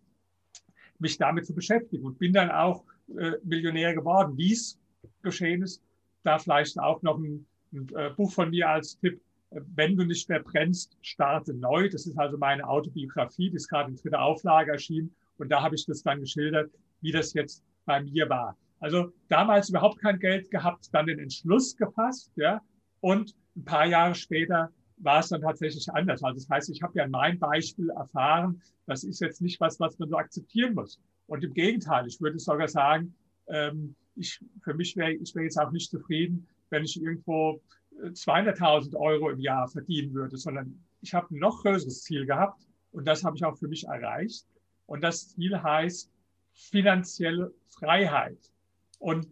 mich 0.98 1.18
damit 1.18 1.46
zu 1.46 1.54
beschäftigen 1.54 2.04
und 2.04 2.18
bin 2.18 2.34
dann 2.34 2.50
auch 2.50 2.84
äh, 3.16 3.34
Millionär 3.44 3.94
geworden. 3.94 4.36
Wie 4.38 4.54
es 4.54 4.80
geschehen 5.22 5.62
ist, 5.62 5.84
da 6.24 6.40
vielleicht 6.40 6.80
auch 6.80 7.02
noch 7.04 7.20
ein, 7.20 7.46
ein 7.74 7.90
äh, 7.96 8.10
Buch 8.16 8.32
von 8.32 8.50
mir 8.50 8.70
als 8.70 8.98
Tipp, 8.98 9.22
äh, 9.52 9.62
wenn 9.76 9.98
du 9.98 10.04
nicht 10.04 10.28
mehr 10.30 10.42
brennst, 10.42 10.98
starte 11.02 11.54
neu. 11.54 11.90
Das 11.90 12.08
ist 12.08 12.18
also 12.18 12.38
meine 12.40 12.68
Autobiografie, 12.68 13.52
die 13.52 13.58
ist 13.58 13.68
gerade 13.68 13.92
in 13.92 13.98
dritter 13.98 14.22
Auflage 14.22 14.72
erschienen 14.72 15.14
und 15.38 15.50
da 15.50 15.62
habe 15.62 15.76
ich 15.76 15.86
das 15.86 16.02
dann 16.02 16.22
geschildert, 16.22 16.72
wie 17.02 17.12
das 17.12 17.34
jetzt 17.34 17.64
bei 17.86 18.02
mir 18.04 18.30
war. 18.30 18.58
Also 18.80 19.12
damals 19.28 19.70
überhaupt 19.70 20.00
kein 20.00 20.20
Geld 20.20 20.50
gehabt, 20.50 20.90
dann 20.92 21.06
den 21.06 21.20
Entschluss 21.20 21.76
gefasst, 21.76 22.32
ja, 22.36 22.62
und 23.00 23.36
ein 23.56 23.66
paar 23.66 23.86
Jahre 23.86 24.16
später 24.16 24.72
war 24.98 25.20
es 25.20 25.30
dann 25.30 25.42
tatsächlich 25.42 25.92
anders. 25.92 26.24
Also 26.24 26.40
das 26.40 26.50
heißt, 26.50 26.70
ich 26.70 26.82
habe 26.82 26.98
ja 26.98 27.06
in 27.06 27.12
meinem 27.12 27.40
Beispiel 27.40 27.90
erfahren, 27.90 28.62
das 28.86 29.04
ist 29.04 29.20
jetzt 29.20 29.42
nicht 29.42 29.60
was, 29.60 29.80
was 29.80 29.98
man 30.00 30.10
so 30.10 30.18
akzeptieren 30.18 30.76
muss. 30.76 31.00
Und 31.28 31.44
im 31.44 31.54
Gegenteil, 31.54 32.08
ich 32.08 32.20
würde 32.22 32.40
sogar 32.40 32.68
sagen, 32.68 33.16
ähm, 33.48 33.96
ich, 34.16 34.44
für 34.64 34.74
mich 34.74 34.96
wäre 34.98 35.14
ich 35.14 35.34
wäre 35.34 35.46
jetzt 35.46 35.58
auch 35.58 35.72
nicht 35.72 35.90
zufrieden, 35.90 36.48
wenn 36.70 36.84
ich 36.84 37.02
irgendwo 37.02 37.62
200.000 38.02 38.96
Euro 38.96 39.30
im 39.30 39.40
Jahr 39.40 39.68
verdienen 39.68 40.14
würde, 40.14 40.38
sondern 40.38 40.84
ich 41.02 41.14
habe 41.14 41.34
ein 41.34 41.40
noch 41.40 41.62
größeres 41.62 42.04
Ziel 42.04 42.26
gehabt 42.26 42.62
und 42.92 43.08
das 43.08 43.24
habe 43.24 43.36
ich 43.38 43.46
auch 43.46 43.58
für 43.58 43.68
mich 43.68 43.86
erreicht. 43.86 44.46
Und 44.86 45.04
das 45.04 45.30
Ziel 45.30 45.62
heißt 45.62 46.11
finanzielle 46.54 47.54
Freiheit. 47.70 48.52
Und 49.00 49.28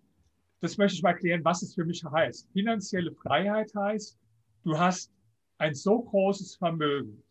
das 0.62 0.78
möchte 0.78 0.96
ich 0.96 1.04
mal 1.04 1.12
erklären, 1.12 1.44
was 1.46 1.62
es 1.62 1.74
für 1.74 1.86
mich 1.86 2.04
heißt. 2.04 2.52
Finanzielle 2.52 3.14
Freiheit 3.14 3.74
heißt, 3.76 4.18
du 4.64 4.78
hast 4.78 5.12
ein 5.58 5.76
so 5.76 6.02
großes 6.02 6.56
Vermögen, 6.56 7.24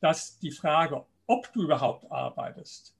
dass 0.00 0.38
die 0.38 0.50
Frage, 0.50 1.04
ob 1.26 1.52
du 1.52 1.62
überhaupt 1.62 2.10
arbeitest, 2.10 2.94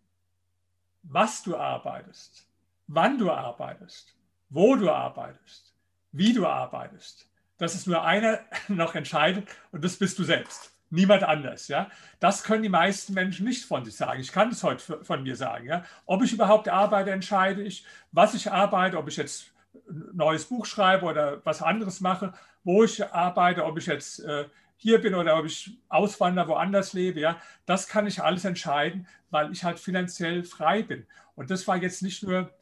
was 1.02 1.42
du 1.42 1.57
arbeitest, 1.57 2.47
wann 2.87 3.19
du 3.19 3.31
arbeitest, 3.31 4.16
wo 4.49 4.76
du 4.76 4.90
arbeitest, 4.90 5.75
wie 6.12 6.33
du 6.33 6.47
arbeitest, 6.47 7.28
dass 7.59 7.75
es 7.75 7.87
nur 7.87 8.02
einer 8.02 8.40
noch 8.69 8.95
entscheidet 8.95 9.49
und 9.73 9.85
das 9.85 9.97
bist 9.97 10.19
du 10.19 10.25
selbst. 10.25 10.72
Niemand 10.92 11.22
anders. 11.22 11.68
Ja? 11.68 11.90
Das 12.20 12.44
können 12.44 12.62
die 12.62 12.68
meisten 12.68 13.14
Menschen 13.14 13.46
nicht 13.46 13.64
von 13.64 13.82
sich 13.82 13.96
sagen. 13.96 14.20
Ich 14.20 14.30
kann 14.30 14.50
es 14.50 14.62
heute 14.62 15.02
von 15.02 15.22
mir 15.22 15.37
sagen. 15.37 15.66
Ja? 15.66 15.84
Ob 16.04 16.22
ich 16.22 16.34
überhaupt 16.34 16.68
arbeite, 16.68 17.11
entscheide 17.11 17.62
ich. 17.62 17.87
Was 18.12 18.34
ich 18.34 18.52
arbeite, 18.52 18.99
ob 18.99 19.08
ich 19.08 19.16
jetzt 19.16 19.52
ein 19.88 20.11
neues 20.12 20.44
Buch 20.44 20.66
schreibe 20.66 21.06
oder 21.06 21.40
was 21.46 21.62
anderes 21.62 22.02
mache, 22.02 22.34
wo 22.62 22.84
ich 22.84 23.02
arbeite, 23.06 23.64
ob 23.64 23.78
ich 23.78 23.87
jetzt 23.87 24.20
äh, 24.20 24.44
hier 24.76 25.00
bin 25.00 25.14
oder 25.14 25.38
ob 25.38 25.46
ich 25.46 25.78
auswandere, 25.88 26.49
woanders 26.49 26.92
lebe, 26.92 27.20
ja, 27.20 27.40
das 27.64 27.88
kann 27.88 28.06
ich 28.06 28.22
alles 28.22 28.44
entscheiden, 28.44 29.08
weil 29.30 29.50
ich 29.50 29.64
halt 29.64 29.78
finanziell 29.78 30.44
frei 30.44 30.82
bin. 30.82 31.06
Und 31.37 31.50
das 31.50 31.66
war 31.66 31.78
jetzt 31.78 32.02
nicht 32.02 32.22
nur 32.22 32.52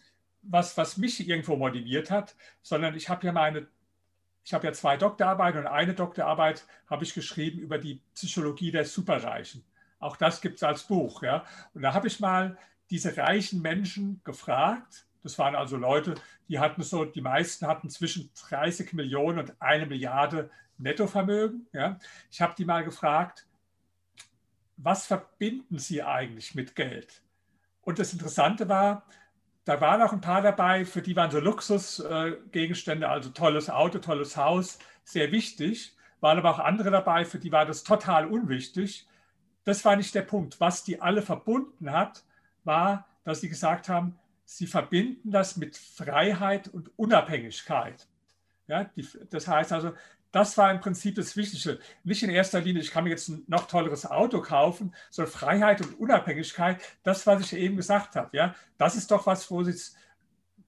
was, 0.42 0.76
was 0.76 0.98
mich 0.98 1.28
irgendwo 1.28 1.56
motiviert 1.56 2.12
hat, 2.12 2.36
sondern 2.62 2.94
ich 2.94 3.08
habe 3.08 3.26
ja 3.26 3.32
meine, 3.32 3.66
ich 4.44 4.54
habe 4.54 4.66
ja 4.66 4.72
zwei 4.72 4.96
Doktorarbeiten 4.96 5.60
und 5.60 5.66
eine 5.66 5.94
Doktorarbeit 5.94 6.66
habe 6.88 7.04
ich 7.04 7.14
geschrieben 7.14 7.58
über 7.58 7.78
die 7.78 8.02
Psychologie 8.14 8.70
der 8.70 8.84
Superreichen. 8.84 9.64
Auch 9.98 10.16
das 10.16 10.40
gibt 10.40 10.56
es 10.56 10.62
als 10.62 10.84
Buch, 10.84 11.22
ja. 11.22 11.44
Und 11.74 11.82
da 11.82 11.92
habe 11.92 12.08
ich 12.08 12.20
mal 12.20 12.56
diese 12.90 13.16
reichen 13.16 13.60
Menschen 13.60 14.20
gefragt. 14.24 15.06
Das 15.22 15.38
waren 15.38 15.54
also 15.54 15.76
Leute, 15.76 16.14
die 16.48 16.58
hatten 16.58 16.82
so, 16.82 17.04
die 17.04 17.20
meisten 17.20 17.66
hatten 17.66 17.90
zwischen 17.90 18.30
30 18.48 18.94
Millionen 18.94 19.38
und 19.38 19.60
eine 19.60 19.86
Milliarde 19.86 20.50
Nettovermögen. 20.78 21.68
Ja. 21.72 21.98
Ich 22.30 22.40
habe 22.40 22.54
die 22.56 22.64
mal 22.64 22.82
gefragt, 22.82 23.46
was 24.76 25.06
verbinden 25.06 25.78
Sie 25.78 26.02
eigentlich 26.02 26.54
mit 26.54 26.74
Geld? 26.74 27.22
Und 27.82 27.98
das 27.98 28.14
Interessante 28.14 28.68
war, 28.68 29.06
da 29.70 29.80
waren 29.80 30.02
auch 30.02 30.12
ein 30.12 30.20
paar 30.20 30.42
dabei, 30.42 30.84
für 30.84 31.00
die 31.00 31.14
waren 31.14 31.30
so 31.30 31.38
Luxusgegenstände, 31.38 33.08
also 33.08 33.30
tolles 33.30 33.70
Auto, 33.70 34.00
tolles 34.00 34.36
Haus, 34.36 34.80
sehr 35.04 35.30
wichtig. 35.30 35.94
Waren 36.18 36.38
aber 36.38 36.50
auch 36.50 36.58
andere 36.58 36.90
dabei, 36.90 37.24
für 37.24 37.38
die 37.38 37.52
war 37.52 37.66
das 37.66 37.84
total 37.84 38.26
unwichtig. 38.26 39.06
Das 39.62 39.84
war 39.84 39.94
nicht 39.94 40.12
der 40.16 40.22
Punkt. 40.22 40.58
Was 40.58 40.82
die 40.82 41.00
alle 41.00 41.22
verbunden 41.22 41.92
hat, 41.92 42.24
war, 42.64 43.06
dass 43.22 43.42
sie 43.42 43.48
gesagt 43.48 43.88
haben, 43.88 44.18
sie 44.44 44.66
verbinden 44.66 45.30
das 45.30 45.56
mit 45.56 45.76
Freiheit 45.76 46.66
und 46.66 46.90
Unabhängigkeit. 46.98 48.08
Ja, 48.66 48.82
die, 48.96 49.06
das 49.30 49.46
heißt 49.46 49.72
also, 49.72 49.92
das 50.32 50.56
war 50.56 50.70
im 50.70 50.80
Prinzip 50.80 51.16
das 51.16 51.36
Wichtige. 51.36 51.80
Nicht 52.04 52.22
in 52.22 52.30
erster 52.30 52.60
Linie, 52.60 52.82
ich 52.82 52.90
kann 52.90 53.04
mir 53.04 53.10
jetzt 53.10 53.28
ein 53.28 53.42
noch 53.48 53.66
tolleres 53.66 54.06
Auto 54.06 54.40
kaufen, 54.40 54.94
sondern 55.10 55.32
Freiheit 55.32 55.80
und 55.80 55.98
Unabhängigkeit, 55.98 56.80
das, 57.02 57.26
was 57.26 57.40
ich 57.42 57.52
eben 57.54 57.76
gesagt 57.76 58.16
habe. 58.16 58.36
Ja? 58.36 58.54
Das 58.78 58.94
ist 58.94 59.10
doch 59.10 59.26
was, 59.26 59.50
wo 59.50 59.62
es, 59.62 59.96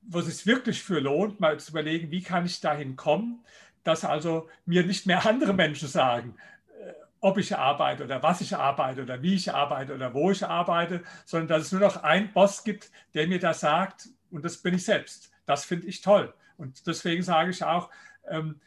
wo 0.02 0.18
es 0.18 0.26
sich 0.26 0.46
wirklich 0.46 0.82
für 0.82 1.00
lohnt, 1.00 1.38
mal 1.38 1.60
zu 1.60 1.70
überlegen, 1.70 2.10
wie 2.10 2.22
kann 2.22 2.44
ich 2.44 2.60
dahin 2.60 2.96
kommen, 2.96 3.44
dass 3.84 4.04
also 4.04 4.48
mir 4.66 4.84
nicht 4.84 5.06
mehr 5.06 5.26
andere 5.26 5.54
Menschen 5.54 5.88
sagen, 5.88 6.36
äh, 6.80 6.92
ob 7.20 7.38
ich 7.38 7.56
arbeite 7.56 8.04
oder 8.04 8.22
was 8.22 8.40
ich 8.40 8.56
arbeite 8.56 9.02
oder 9.02 9.22
wie 9.22 9.34
ich 9.34 9.52
arbeite 9.52 9.94
oder 9.94 10.12
wo 10.12 10.32
ich 10.32 10.44
arbeite, 10.44 11.04
sondern 11.24 11.48
dass 11.48 11.66
es 11.66 11.72
nur 11.72 11.80
noch 11.80 12.02
einen 12.02 12.32
Boss 12.32 12.64
gibt, 12.64 12.90
der 13.14 13.28
mir 13.28 13.38
das 13.38 13.60
sagt 13.60 14.08
und 14.30 14.44
das 14.44 14.56
bin 14.58 14.74
ich 14.74 14.84
selbst. 14.84 15.30
Das 15.46 15.64
finde 15.64 15.86
ich 15.86 16.00
toll. 16.00 16.34
Und 16.56 16.86
deswegen 16.86 17.22
sage 17.22 17.50
ich 17.50 17.64
auch, 17.64 17.90
ähm, 18.28 18.60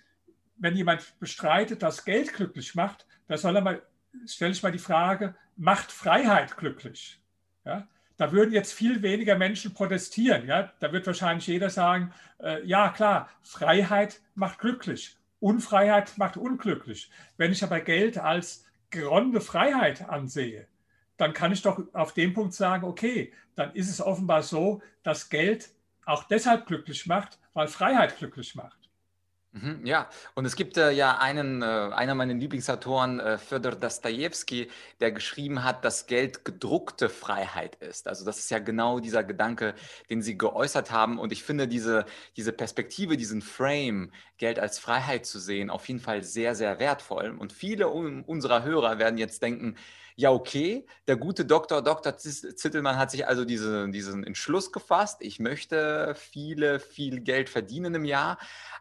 wenn 0.57 0.75
jemand 0.75 1.19
bestreitet, 1.19 1.83
dass 1.83 2.05
Geld 2.05 2.33
glücklich 2.33 2.75
macht, 2.75 3.05
da 3.27 3.38
soll 3.38 3.55
er 3.55 3.62
mal, 3.62 3.81
stelle 4.27 4.51
ich 4.51 4.63
mal 4.63 4.71
die 4.71 4.79
Frage, 4.79 5.35
macht 5.55 5.91
Freiheit 5.91 6.57
glücklich? 6.57 7.19
Ja? 7.65 7.88
Da 8.17 8.31
würden 8.31 8.53
jetzt 8.53 8.74
viel 8.74 9.01
weniger 9.01 9.38
Menschen 9.38 9.74
protestieren. 9.74 10.47
Ja? 10.47 10.71
Da 10.79 10.91
wird 10.93 11.05
wahrscheinlich 11.07 11.47
jeder 11.47 11.69
sagen, 11.69 12.13
äh, 12.41 12.65
ja 12.65 12.89
klar, 12.89 13.29
Freiheit 13.41 14.21
macht 14.35 14.59
glücklich, 14.59 15.17
Unfreiheit 15.39 16.17
macht 16.17 16.38
unglücklich. 16.38 17.09
Wenn 17.38 17.51
ich 17.51 17.63
aber 17.63 17.81
Geld 17.81 18.17
als 18.17 18.65
geronnene 18.89 19.41
Freiheit 19.41 20.07
ansehe, 20.07 20.67
dann 21.17 21.33
kann 21.33 21.51
ich 21.51 21.62
doch 21.62 21.81
auf 21.93 22.13
dem 22.13 22.33
Punkt 22.33 22.53
sagen, 22.53 22.85
okay, 22.85 23.33
dann 23.55 23.74
ist 23.74 23.89
es 23.89 24.01
offenbar 24.01 24.43
so, 24.43 24.81
dass 25.03 25.29
Geld 25.29 25.69
auch 26.05 26.24
deshalb 26.25 26.67
glücklich 26.67 27.05
macht, 27.05 27.39
weil 27.53 27.67
Freiheit 27.67 28.17
glücklich 28.17 28.55
macht. 28.55 28.84
Mhm, 29.57 29.85
ja, 29.85 30.09
und 30.33 30.43
es 30.43 30.57
gibt 30.57 30.75
äh, 30.75 30.91
ja 30.91 31.17
einen, 31.17 31.62
äh, 31.62 31.65
einer 31.65 32.13
meiner 32.13 32.33
Lieblingsautoren, 32.33 33.21
äh, 33.21 33.38
Fyodor 33.38 33.71
Dostoevsky, 33.71 34.69
der 35.00 35.13
geschrieben 35.13 35.63
hat, 35.63 35.85
dass 35.85 36.07
Geld 36.07 36.43
gedruckte 36.43 37.07
Freiheit 37.07 37.75
ist. 37.77 38.09
Also 38.09 38.25
das 38.25 38.38
ist 38.39 38.51
ja 38.51 38.59
genau 38.59 39.00
dieser 39.00 39.24
Gedanke, 39.24 39.74
den 40.09 40.21
Sie 40.21 40.38
geäußert 40.38 40.91
haben. 40.91 41.17
Und 41.17 41.31
ich 41.31 41.43
finde 41.43 41.69
diese, 41.69 42.03
diese 42.35 42.51
Perspektive, 42.51 43.15
diesen 43.15 43.41
Frame, 43.41 44.12
Geld 44.38 44.59
als 44.59 44.77
Freiheit 44.77 45.25
zu 45.25 45.39
sehen, 45.39 45.69
auf 45.69 45.88
jeden 45.88 46.01
Fall 46.01 46.21
sehr, 46.21 46.53
sehr 46.53 46.79
wertvoll. 46.79 47.29
Und 47.29 47.53
viele 47.53 47.88
unserer 47.88 48.63
Hörer 48.63 49.00
werden 49.00 49.17
jetzt 49.17 49.41
denken, 49.41 49.77
ja, 50.17 50.31
okay, 50.31 50.86
der 51.07 51.17
gute 51.17 51.45
Dr. 51.45 51.81
Dr. 51.81 52.17
Zittelmann 52.17 52.98
hat 52.98 53.12
sich 53.12 53.27
also 53.27 53.43
diese, 53.43 53.89
diesen 53.89 54.24
Entschluss 54.24 54.72
gefasst, 54.72 55.17
ich 55.19 55.39
möchte 55.39 56.15
viele, 56.15 56.79
viel 56.79 57.19
Geld 57.19 57.50
verdienen 57.50 57.95
im 57.95 58.05
Jahr, 58.05 58.38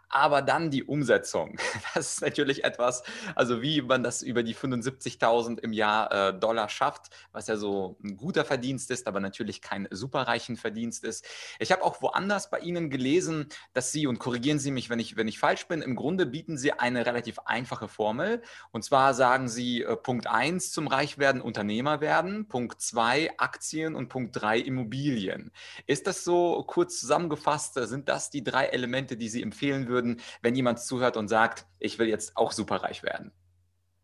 aber 0.09 0.43
dann 0.43 0.71
die 0.71 0.85
Umsetzung, 0.85 1.59
das 1.95 2.15
ist 2.15 2.21
natürlich 2.21 2.63
etwas, 2.63 3.03
also 3.35 3.63
wie 3.63 3.83
man 3.83 4.05
das 4.05 4.23
über 4.23 4.45
die 4.45 4.55
75.000 4.55 5.59
im 5.59 5.73
Jahr 5.73 6.13
äh, 6.13 6.39
Dollar 6.39 6.69
schafft, 6.69 7.11
was 7.33 7.49
ja 7.49 7.57
so 7.57 7.97
ein 8.05 8.17
guter 8.17 8.45
Verdienst 8.45 8.93
ist, 8.93 9.09
aber 9.09 9.19
natürlich 9.19 9.61
kein 9.61 9.89
superreichen 9.91 10.57
Verdienst 10.57 11.03
ist. 11.03 11.27
Ich 11.59 11.73
habe 11.73 11.83
auch 11.83 12.01
woanders 12.01 12.49
bei 12.49 12.61
Ihnen 12.61 12.91
gelesen, 12.91 13.49
dass 13.73 13.91
Sie, 13.91 14.07
und 14.07 14.21
korrigieren 14.21 14.61
Sie 14.61 14.71
mich, 14.71 14.89
wenn 14.89 15.01
ich, 15.01 15.17
wenn 15.17 15.27
ich 15.27 15.41
falsch 15.41 15.67
bin, 15.67 15.83
im 15.83 15.97
Grunde 15.97 16.27
bieten 16.27 16.57
Sie 16.57 16.73
eine 16.73 17.07
relativ 17.07 17.41
einfache 17.41 17.89
Formel. 17.89 18.41
Und 18.71 18.85
zwar 18.85 19.15
sagen 19.15 19.49
Sie, 19.49 19.83
äh, 19.83 19.97
Punkt 19.97 20.29
1 20.29 20.71
zum 20.71 20.87
Reichwerden 20.87 21.24
Unternehmer 21.41 22.01
werden, 22.01 22.47
Punkt 22.47 22.81
2 22.81 23.39
Aktien 23.39 23.95
und 23.95 24.09
Punkt 24.09 24.41
3 24.41 24.59
Immobilien. 24.59 25.51
Ist 25.87 26.07
das 26.07 26.25
so 26.25 26.63
kurz 26.67 27.01
zusammengefasst? 27.01 27.75
Sind 27.75 28.09
das 28.09 28.31
die 28.31 28.45
drei 28.45 28.67
Elemente, 28.67 29.17
die 29.17 29.29
Sie 29.29 29.43
empfehlen 29.43 29.89
würden? 29.89 29.95
würden, 29.95 30.21
wenn 30.43 30.55
jemand 30.55 30.81
zuhört 30.81 31.17
und 31.17 31.29
sagt, 31.29 31.67
ich 31.79 31.99
will 31.99 32.09
jetzt 32.09 32.37
auch 32.37 32.53
superreich 32.53 33.03
werden? 33.03 33.33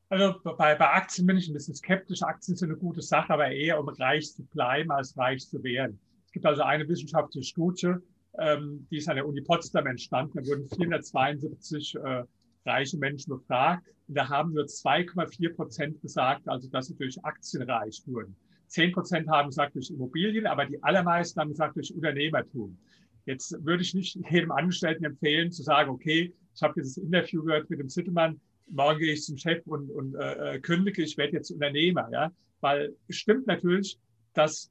Also 0.09 0.35
bei, 0.43 0.75
bei 0.75 0.89
Aktien 0.89 1.27
bin 1.27 1.37
ich 1.37 1.49
ein 1.49 1.53
bisschen 1.53 1.75
skeptisch. 1.75 2.23
Aktien 2.23 2.57
sind 2.57 2.71
eine 2.71 2.79
gute 2.79 3.03
Sache, 3.03 3.33
aber 3.33 3.49
eher 3.49 3.79
um 3.79 3.89
reich 3.89 4.33
zu 4.33 4.45
bleiben, 4.45 4.91
als 4.91 5.17
reich 5.17 5.49
zu 5.49 5.63
werden. 5.63 6.01
Es 6.27 6.33
gibt 6.33 6.47
also 6.47 6.63
eine 6.63 6.89
wissenschaftliche 6.89 7.47
Studie, 7.47 7.95
ähm, 8.39 8.87
die 8.91 8.99
ist 8.99 9.09
an 9.09 9.17
der 9.17 9.27
Uni 9.27 9.41
Potsdam 9.41 9.87
entstanden. 9.87 10.39
Da 10.43 10.47
wurden 10.47 10.69
472 10.69 11.97
äh, 11.97 12.25
reiche 12.65 12.99
Menschen 12.99 13.31
befragt. 13.31 13.87
Und 14.09 14.17
da 14.17 14.29
haben 14.29 14.53
nur 14.53 14.65
2,4 14.65 15.55
Prozent 15.55 16.01
gesagt, 16.01 16.49
also 16.49 16.69
dass 16.69 16.87
sie 16.87 16.97
durch 16.97 17.23
Aktien 17.25 17.63
reich 17.63 18.03
wurden. 18.07 18.37
10 18.69 18.93
Prozent 18.93 19.29
haben 19.29 19.49
gesagt 19.49 19.75
durch 19.75 19.91
Immobilien, 19.91 20.47
aber 20.47 20.67
die 20.67 20.83
allermeisten 20.83 21.41
haben 21.41 21.51
gesagt 21.51 21.77
durch 21.77 21.93
Unternehmertum. 21.95 22.79
Jetzt 23.27 23.65
würde 23.65 23.83
ich 23.83 23.95
nicht 23.95 24.17
jedem 24.31 24.53
Angestellten 24.53 25.05
empfehlen, 25.05 25.53
zu 25.53 25.63
sagen, 25.63 25.91
okay, 25.91 26.33
ich 26.55 26.63
habe 26.63 26.75
dieses 26.77 26.97
Interview 26.97 27.43
gehört 27.43 27.69
mit 27.69 27.81
dem 27.81 27.89
Zittelmann, 27.89 28.41
morgen 28.69 28.99
gehe 28.99 29.13
ich 29.13 29.25
zum 29.25 29.37
Chef 29.37 29.67
und, 29.67 29.91
und 29.91 30.15
äh, 30.15 30.55
äh, 30.55 30.61
kündige, 30.61 31.03
ich 31.03 31.17
werde 31.19 31.35
jetzt 31.35 31.51
Unternehmer. 31.51 32.09
Ja? 32.13 32.33
Weil 32.61 32.95
es 33.09 33.17
stimmt 33.17 33.47
natürlich, 33.47 33.99
dass 34.35 34.71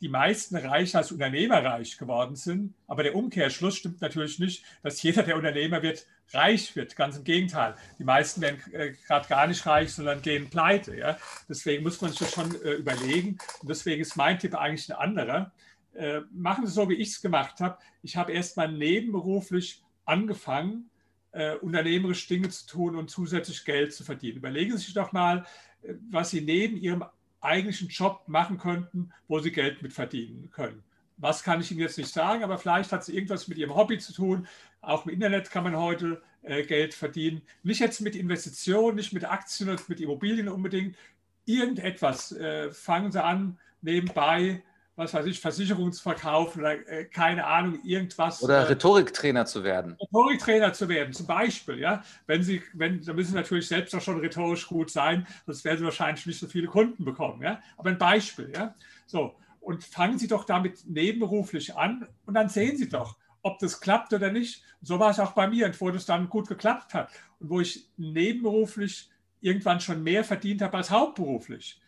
die 0.00 0.08
meisten 0.08 0.56
reich 0.56 0.96
als 0.96 1.12
Unternehmer 1.12 1.62
reich 1.62 1.98
geworden 1.98 2.34
sind, 2.36 2.74
aber 2.86 3.02
der 3.02 3.14
Umkehrschluss 3.14 3.76
stimmt 3.76 4.00
natürlich 4.00 4.38
nicht, 4.38 4.64
dass 4.82 5.02
jeder, 5.02 5.22
der 5.22 5.36
Unternehmer 5.36 5.82
wird, 5.82 6.06
reich 6.32 6.74
wird. 6.76 6.96
Ganz 6.96 7.16
im 7.16 7.24
Gegenteil. 7.24 7.74
Die 7.98 8.04
meisten 8.04 8.40
werden 8.40 8.60
äh, 8.72 8.92
gerade 9.06 9.28
gar 9.28 9.46
nicht 9.46 9.66
reich, 9.66 9.92
sondern 9.92 10.22
gehen 10.22 10.48
pleite. 10.48 10.96
Ja? 10.96 11.18
Deswegen 11.48 11.82
muss 11.82 12.00
man 12.00 12.10
sich 12.10 12.20
das 12.20 12.32
schon 12.32 12.54
äh, 12.62 12.72
überlegen. 12.72 13.38
Und 13.60 13.68
deswegen 13.68 14.00
ist 14.00 14.16
mein 14.16 14.38
Tipp 14.38 14.54
eigentlich 14.54 14.90
ein 14.90 14.96
anderer. 14.96 15.52
Äh, 15.94 16.20
machen 16.32 16.66
Sie 16.66 16.72
so, 16.72 16.88
wie 16.88 16.94
ich 16.94 17.08
es 17.08 17.20
gemacht 17.20 17.60
habe. 17.60 17.78
Ich 18.02 18.16
habe 18.16 18.32
erst 18.32 18.56
mal 18.56 18.70
nebenberuflich 18.70 19.82
angefangen, 20.04 20.90
äh, 21.32 21.56
unternehmerisch 21.56 22.26
Dinge 22.26 22.48
zu 22.48 22.66
tun 22.66 22.96
und 22.96 23.10
zusätzlich 23.10 23.64
Geld 23.64 23.92
zu 23.92 24.04
verdienen. 24.04 24.38
Überlegen 24.38 24.72
Sie 24.72 24.84
sich 24.84 24.94
doch 24.94 25.12
mal, 25.12 25.44
äh, 25.82 25.94
was 26.10 26.30
Sie 26.30 26.40
neben 26.40 26.76
Ihrem 26.76 27.04
eigentlichen 27.40 27.88
Job 27.88 28.22
machen 28.26 28.58
könnten, 28.58 29.12
wo 29.28 29.38
Sie 29.38 29.52
Geld 29.52 29.82
mit 29.82 29.92
verdienen 29.92 30.50
können. 30.50 30.82
Was 31.16 31.42
kann 31.42 31.60
ich 31.60 31.70
Ihnen 31.70 31.80
jetzt 31.80 31.98
nicht 31.98 32.12
sagen, 32.12 32.42
aber 32.42 32.58
vielleicht 32.58 32.92
hat 32.92 33.02
es 33.02 33.08
irgendwas 33.08 33.48
mit 33.48 33.58
Ihrem 33.58 33.74
Hobby 33.74 33.98
zu 33.98 34.12
tun. 34.12 34.46
Auch 34.80 35.04
im 35.04 35.12
Internet 35.12 35.50
kann 35.50 35.64
man 35.64 35.76
heute 35.76 36.22
äh, 36.42 36.62
Geld 36.62 36.94
verdienen. 36.94 37.42
Nicht 37.62 37.80
jetzt 37.80 38.00
mit 38.00 38.16
Investitionen, 38.16 38.96
nicht 38.96 39.12
mit 39.12 39.24
Aktien 39.24 39.68
und 39.68 39.88
mit 39.88 40.00
Immobilien 40.00 40.48
unbedingt. 40.48 40.96
Irgendetwas. 41.44 42.32
Äh, 42.32 42.72
fangen 42.72 43.12
Sie 43.12 43.22
an, 43.22 43.58
nebenbei 43.82 44.62
was 45.00 45.14
weiß 45.14 45.24
ich, 45.24 45.40
Versicherungsverkauf 45.40 46.56
oder 46.58 46.86
äh, 46.86 47.06
keine 47.06 47.46
Ahnung, 47.46 47.80
irgendwas. 47.82 48.42
Oder 48.42 48.58
äh, 48.58 48.62
Rhetoriktrainer 48.64 49.46
zu 49.46 49.64
werden. 49.64 49.96
Rhetoriktrainer 49.98 50.74
zu 50.74 50.90
werden, 50.90 51.14
zum 51.14 51.26
Beispiel, 51.26 51.78
ja. 51.78 52.04
Wenn 52.26 52.42
Sie, 52.42 52.62
wenn, 52.74 53.02
da 53.02 53.14
müssen 53.14 53.30
Sie 53.30 53.36
natürlich 53.36 53.66
selbst 53.66 53.94
auch 53.94 54.02
schon 54.02 54.20
rhetorisch 54.20 54.66
gut 54.66 54.90
sein, 54.90 55.26
sonst 55.46 55.64
werden 55.64 55.78
Sie 55.78 55.84
wahrscheinlich 55.84 56.26
nicht 56.26 56.38
so 56.38 56.46
viele 56.46 56.66
Kunden 56.66 57.04
bekommen, 57.04 57.42
ja. 57.42 57.62
Aber 57.78 57.88
ein 57.88 57.98
Beispiel, 57.98 58.52
ja. 58.54 58.74
So. 59.06 59.34
Und 59.60 59.84
fangen 59.84 60.18
Sie 60.18 60.28
doch 60.28 60.44
damit 60.44 60.84
nebenberuflich 60.86 61.74
an 61.76 62.06
und 62.26 62.34
dann 62.34 62.50
sehen 62.50 62.76
Sie 62.76 62.88
doch, 62.88 63.16
ob 63.40 63.58
das 63.58 63.80
klappt 63.80 64.12
oder 64.12 64.30
nicht. 64.30 64.62
so 64.82 64.98
war 64.98 65.10
es 65.10 65.18
auch 65.18 65.32
bei 65.32 65.48
mir, 65.48 65.72
wo 65.80 65.90
das 65.90 66.04
dann 66.04 66.28
gut 66.28 66.46
geklappt 66.46 66.92
hat 66.92 67.10
und 67.38 67.48
wo 67.48 67.60
ich 67.60 67.86
nebenberuflich 67.96 69.08
irgendwann 69.40 69.80
schon 69.80 70.02
mehr 70.02 70.24
verdient 70.24 70.60
habe 70.60 70.76
als 70.76 70.90
hauptberuflich 70.90 71.79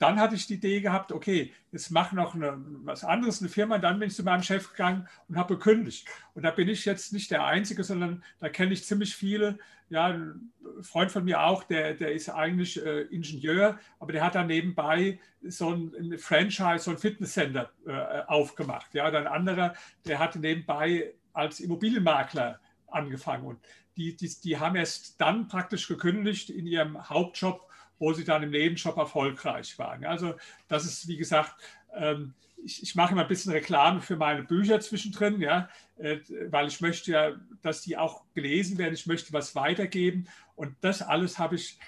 dann 0.00 0.18
hatte 0.18 0.34
ich 0.34 0.46
die 0.46 0.54
Idee 0.54 0.80
gehabt, 0.80 1.12
okay, 1.12 1.52
jetzt 1.72 1.90
mach 1.90 2.12
noch 2.12 2.34
eine, 2.34 2.56
was 2.84 3.04
anderes, 3.04 3.42
eine 3.42 3.50
Firma. 3.50 3.76
Dann 3.76 3.98
bin 3.98 4.08
ich 4.08 4.16
zu 4.16 4.22
meinem 4.22 4.42
Chef 4.42 4.70
gegangen 4.70 5.06
und 5.28 5.36
habe 5.36 5.56
gekündigt. 5.56 6.08
Und 6.32 6.42
da 6.42 6.50
bin 6.50 6.68
ich 6.70 6.86
jetzt 6.86 7.12
nicht 7.12 7.30
der 7.30 7.44
Einzige, 7.44 7.84
sondern 7.84 8.24
da 8.38 8.48
kenne 8.48 8.72
ich 8.72 8.86
ziemlich 8.86 9.14
viele. 9.14 9.58
Ja, 9.90 10.06
ein 10.06 10.52
Freund 10.80 11.12
von 11.12 11.24
mir 11.24 11.42
auch, 11.42 11.64
der, 11.64 11.92
der 11.92 12.12
ist 12.12 12.30
eigentlich 12.30 12.82
äh, 12.82 13.02
Ingenieur, 13.02 13.78
aber 13.98 14.12
der 14.12 14.24
hat 14.24 14.36
dann 14.36 14.46
nebenbei 14.46 15.20
so 15.42 15.70
ein, 15.70 15.92
ein 15.94 16.18
Franchise, 16.18 16.84
so 16.84 16.92
ein 16.92 16.98
Fitnesscenter 16.98 17.70
äh, 17.86 18.22
aufgemacht. 18.26 18.94
Ja, 18.94 19.10
dann 19.10 19.26
ein 19.26 19.32
anderer, 19.32 19.74
der 20.06 20.18
hatte 20.18 20.38
nebenbei 20.38 21.12
als 21.34 21.60
Immobilienmakler 21.60 22.58
angefangen. 22.86 23.44
Und 23.44 23.58
die, 23.98 24.16
die, 24.16 24.32
die 24.42 24.58
haben 24.58 24.76
erst 24.76 25.20
dann 25.20 25.46
praktisch 25.46 25.88
gekündigt 25.88 26.48
in 26.48 26.66
ihrem 26.66 27.06
Hauptjob 27.10 27.69
wo 28.00 28.12
sie 28.12 28.24
dann 28.24 28.42
im 28.42 28.50
Nebenjob 28.50 28.96
erfolgreich 28.96 29.78
waren. 29.78 30.04
Also 30.04 30.34
das 30.66 30.84
ist, 30.84 31.06
wie 31.06 31.18
gesagt, 31.18 31.54
ähm, 31.94 32.34
ich, 32.64 32.82
ich, 32.82 32.94
mache 32.94 33.12
immer 33.12 33.22
ein 33.22 33.28
bisschen 33.28 33.52
Reklame 33.52 34.00
für 34.00 34.16
meine 34.16 34.42
Bücher 34.42 34.80
zwischendrin, 34.80 35.40
ja, 35.40 35.68
äh, 35.98 36.18
weil 36.48 36.66
ich 36.66 36.80
möchte 36.80 37.12
ja, 37.12 37.32
dass 37.62 37.82
die 37.82 37.96
auch 37.96 38.24
gelesen 38.34 38.78
werden. 38.78 38.94
Ich 38.94 39.06
möchte 39.06 39.32
was 39.32 39.54
weitergeben. 39.54 40.26
Und 40.56 40.74
das 40.80 41.02
alles 41.02 41.38
habe 41.38 41.54
ich 41.54 41.78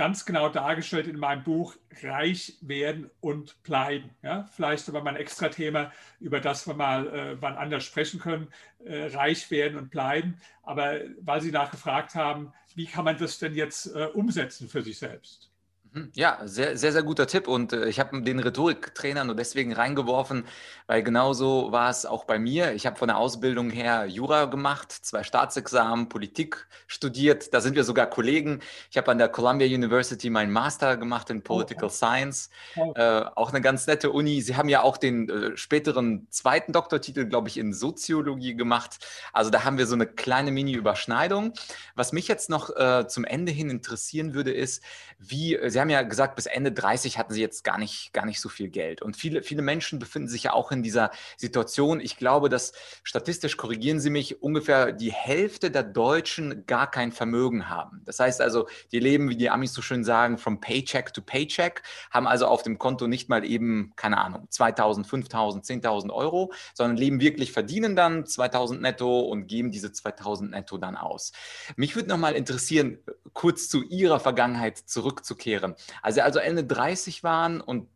ganz 0.00 0.24
genau 0.24 0.48
dargestellt 0.48 1.06
in 1.08 1.18
meinem 1.18 1.44
Buch 1.44 1.76
Reich 2.02 2.56
werden 2.62 3.10
und 3.20 3.62
bleiben. 3.64 4.08
Ja, 4.22 4.44
vielleicht 4.44 4.88
aber 4.88 5.02
mal 5.02 5.10
ein 5.10 5.16
extra 5.20 5.50
Thema, 5.50 5.92
über 6.20 6.40
das 6.40 6.66
wir 6.66 6.72
mal 6.72 7.06
äh, 7.08 7.42
wann 7.42 7.54
anders 7.58 7.84
sprechen 7.84 8.18
können. 8.18 8.48
Äh, 8.82 9.14
reich 9.14 9.50
werden 9.50 9.76
und 9.76 9.90
bleiben. 9.90 10.40
Aber 10.62 11.00
weil 11.20 11.42
Sie 11.42 11.50
nachgefragt 11.50 12.14
haben, 12.14 12.50
wie 12.74 12.86
kann 12.86 13.04
man 13.04 13.18
das 13.18 13.38
denn 13.38 13.54
jetzt 13.54 13.94
äh, 13.94 14.06
umsetzen 14.06 14.70
für 14.70 14.80
sich 14.80 14.98
selbst? 14.98 15.49
Mhm. 15.92 16.10
Ja, 16.14 16.38
sehr, 16.44 16.76
sehr, 16.76 16.92
sehr 16.92 17.02
guter 17.02 17.26
Tipp. 17.26 17.48
Und 17.48 17.72
äh, 17.72 17.88
ich 17.88 17.98
habe 17.98 18.22
den 18.22 18.38
Rhetoriktrainer 18.38 19.24
nur 19.24 19.34
deswegen 19.34 19.72
reingeworfen, 19.72 20.44
weil 20.86 21.02
genauso 21.02 21.72
war 21.72 21.90
es 21.90 22.06
auch 22.06 22.24
bei 22.24 22.38
mir. 22.38 22.72
Ich 22.74 22.86
habe 22.86 22.96
von 22.96 23.08
der 23.08 23.16
Ausbildung 23.16 23.70
her 23.70 24.06
Jura 24.06 24.44
gemacht, 24.44 24.92
zwei 24.92 25.24
Staatsexamen, 25.24 26.08
Politik 26.08 26.68
studiert. 26.86 27.52
Da 27.54 27.60
sind 27.60 27.74
wir 27.74 27.82
sogar 27.82 28.06
Kollegen. 28.06 28.60
Ich 28.90 28.98
habe 28.98 29.10
an 29.10 29.18
der 29.18 29.28
Columbia 29.28 29.66
University 29.66 30.30
meinen 30.30 30.52
Master 30.52 30.96
gemacht 30.96 31.28
in 31.30 31.42
Political 31.42 31.86
oh, 31.86 31.88
Science. 31.88 32.50
Oh. 32.76 32.92
Äh, 32.94 33.24
auch 33.34 33.50
eine 33.50 33.60
ganz 33.60 33.86
nette 33.88 34.10
Uni. 34.10 34.42
Sie 34.42 34.56
haben 34.56 34.68
ja 34.68 34.82
auch 34.82 34.96
den 34.96 35.28
äh, 35.28 35.56
späteren 35.56 36.28
zweiten 36.30 36.72
Doktortitel, 36.72 37.26
glaube 37.26 37.48
ich, 37.48 37.58
in 37.58 37.72
Soziologie 37.72 38.54
gemacht. 38.54 38.98
Also 39.32 39.50
da 39.50 39.64
haben 39.64 39.76
wir 39.76 39.86
so 39.86 39.94
eine 39.94 40.06
kleine 40.06 40.52
Mini-Überschneidung. 40.52 41.52
Was 41.96 42.12
mich 42.12 42.28
jetzt 42.28 42.48
noch 42.48 42.70
äh, 42.76 43.08
zum 43.08 43.24
Ende 43.24 43.50
hin 43.50 43.70
interessieren 43.70 44.34
würde, 44.34 44.52
ist, 44.52 44.84
wie, 45.18 45.58
Sie 45.66 45.79
haben 45.80 45.90
ja 45.90 46.02
gesagt, 46.02 46.36
bis 46.36 46.46
Ende 46.46 46.72
30 46.72 47.18
hatten 47.18 47.32
Sie 47.32 47.40
jetzt 47.40 47.64
gar 47.64 47.78
nicht, 47.78 48.12
gar 48.12 48.26
nicht 48.26 48.40
so 48.40 48.48
viel 48.48 48.68
Geld. 48.68 49.02
Und 49.02 49.16
viele, 49.16 49.42
viele 49.42 49.62
Menschen 49.62 49.98
befinden 49.98 50.28
sich 50.28 50.44
ja 50.44 50.52
auch 50.52 50.72
in 50.72 50.82
dieser 50.82 51.10
Situation. 51.36 52.00
Ich 52.00 52.16
glaube, 52.16 52.48
dass 52.48 52.72
statistisch, 53.02 53.56
korrigieren 53.56 54.00
Sie 54.00 54.10
mich, 54.10 54.42
ungefähr 54.42 54.92
die 54.92 55.12
Hälfte 55.12 55.70
der 55.70 55.82
Deutschen 55.82 56.66
gar 56.66 56.90
kein 56.90 57.12
Vermögen 57.12 57.68
haben. 57.68 58.02
Das 58.04 58.18
heißt 58.18 58.40
also, 58.40 58.68
die 58.92 59.00
leben, 59.00 59.28
wie 59.28 59.36
die 59.36 59.50
Amis 59.50 59.74
so 59.74 59.82
schön 59.82 60.04
sagen, 60.04 60.38
from 60.38 60.60
Paycheck 60.60 61.12
to 61.12 61.20
Paycheck, 61.20 61.82
haben 62.10 62.26
also 62.26 62.46
auf 62.46 62.62
dem 62.62 62.78
Konto 62.78 63.06
nicht 63.06 63.28
mal 63.28 63.44
eben, 63.44 63.92
keine 63.96 64.18
Ahnung, 64.18 64.46
2000, 64.50 65.06
5000, 65.06 65.64
10.000 65.64 66.12
Euro, 66.12 66.52
sondern 66.74 66.96
leben 66.96 67.20
wirklich, 67.20 67.52
verdienen 67.52 67.96
dann 67.96 68.26
2000 68.26 68.80
netto 68.80 69.20
und 69.20 69.46
geben 69.46 69.70
diese 69.70 69.92
2000 69.92 70.50
netto 70.50 70.78
dann 70.78 70.96
aus. 70.96 71.32
Mich 71.76 71.94
würde 71.96 72.08
nochmal 72.08 72.34
interessieren, 72.34 72.98
kurz 73.32 73.68
zu 73.68 73.82
Ihrer 73.82 74.18
Vergangenheit 74.18 74.78
zurück 74.78 75.10
zurückzukehren. 75.10 75.69
Also, 76.02 76.20
also 76.22 76.38
Ende 76.38 76.64
30 76.64 77.22
waren 77.22 77.60
und 77.60 77.88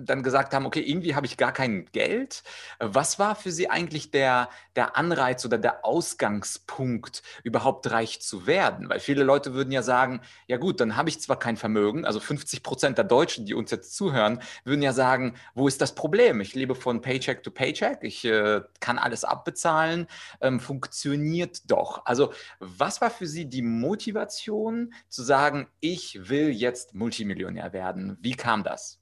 dann 0.00 0.22
gesagt 0.22 0.54
haben, 0.54 0.66
okay, 0.66 0.80
irgendwie 0.80 1.14
habe 1.14 1.26
ich 1.26 1.36
gar 1.36 1.52
kein 1.52 1.86
Geld. 1.92 2.42
Was 2.78 3.18
war 3.18 3.34
für 3.34 3.50
Sie 3.50 3.70
eigentlich 3.70 4.10
der, 4.10 4.48
der 4.76 4.96
Anreiz 4.96 5.44
oder 5.44 5.58
der 5.58 5.84
Ausgangspunkt, 5.84 7.22
überhaupt 7.42 7.90
reich 7.90 8.20
zu 8.20 8.46
werden? 8.46 8.88
Weil 8.88 9.00
viele 9.00 9.24
Leute 9.24 9.54
würden 9.54 9.72
ja 9.72 9.82
sagen, 9.82 10.20
ja 10.46 10.56
gut, 10.56 10.80
dann 10.80 10.96
habe 10.96 11.08
ich 11.08 11.20
zwar 11.20 11.38
kein 11.38 11.56
Vermögen, 11.56 12.04
also 12.04 12.20
50 12.20 12.62
Prozent 12.62 12.98
der 12.98 13.04
Deutschen, 13.04 13.46
die 13.46 13.54
uns 13.54 13.70
jetzt 13.70 13.96
zuhören, 13.96 14.40
würden 14.64 14.82
ja 14.82 14.92
sagen, 14.92 15.34
wo 15.54 15.68
ist 15.68 15.80
das 15.80 15.94
Problem? 15.94 16.40
Ich 16.40 16.54
lebe 16.54 16.74
von 16.74 17.00
Paycheck 17.00 17.42
to 17.42 17.50
Paycheck, 17.50 17.98
ich 18.02 18.24
äh, 18.24 18.62
kann 18.80 18.98
alles 18.98 19.24
abbezahlen, 19.24 20.06
ähm, 20.40 20.60
funktioniert 20.60 21.70
doch. 21.70 22.04
Also 22.04 22.32
was 22.60 23.00
war 23.00 23.10
für 23.10 23.26
Sie 23.26 23.46
die 23.48 23.62
Motivation 23.62 24.92
zu 25.08 25.22
sagen, 25.22 25.68
ich 25.80 26.28
will 26.28 26.50
jetzt 26.50 26.94
Multimillionär 26.94 27.72
werden? 27.72 28.18
Wie 28.20 28.34
kam 28.34 28.64
das? 28.64 29.00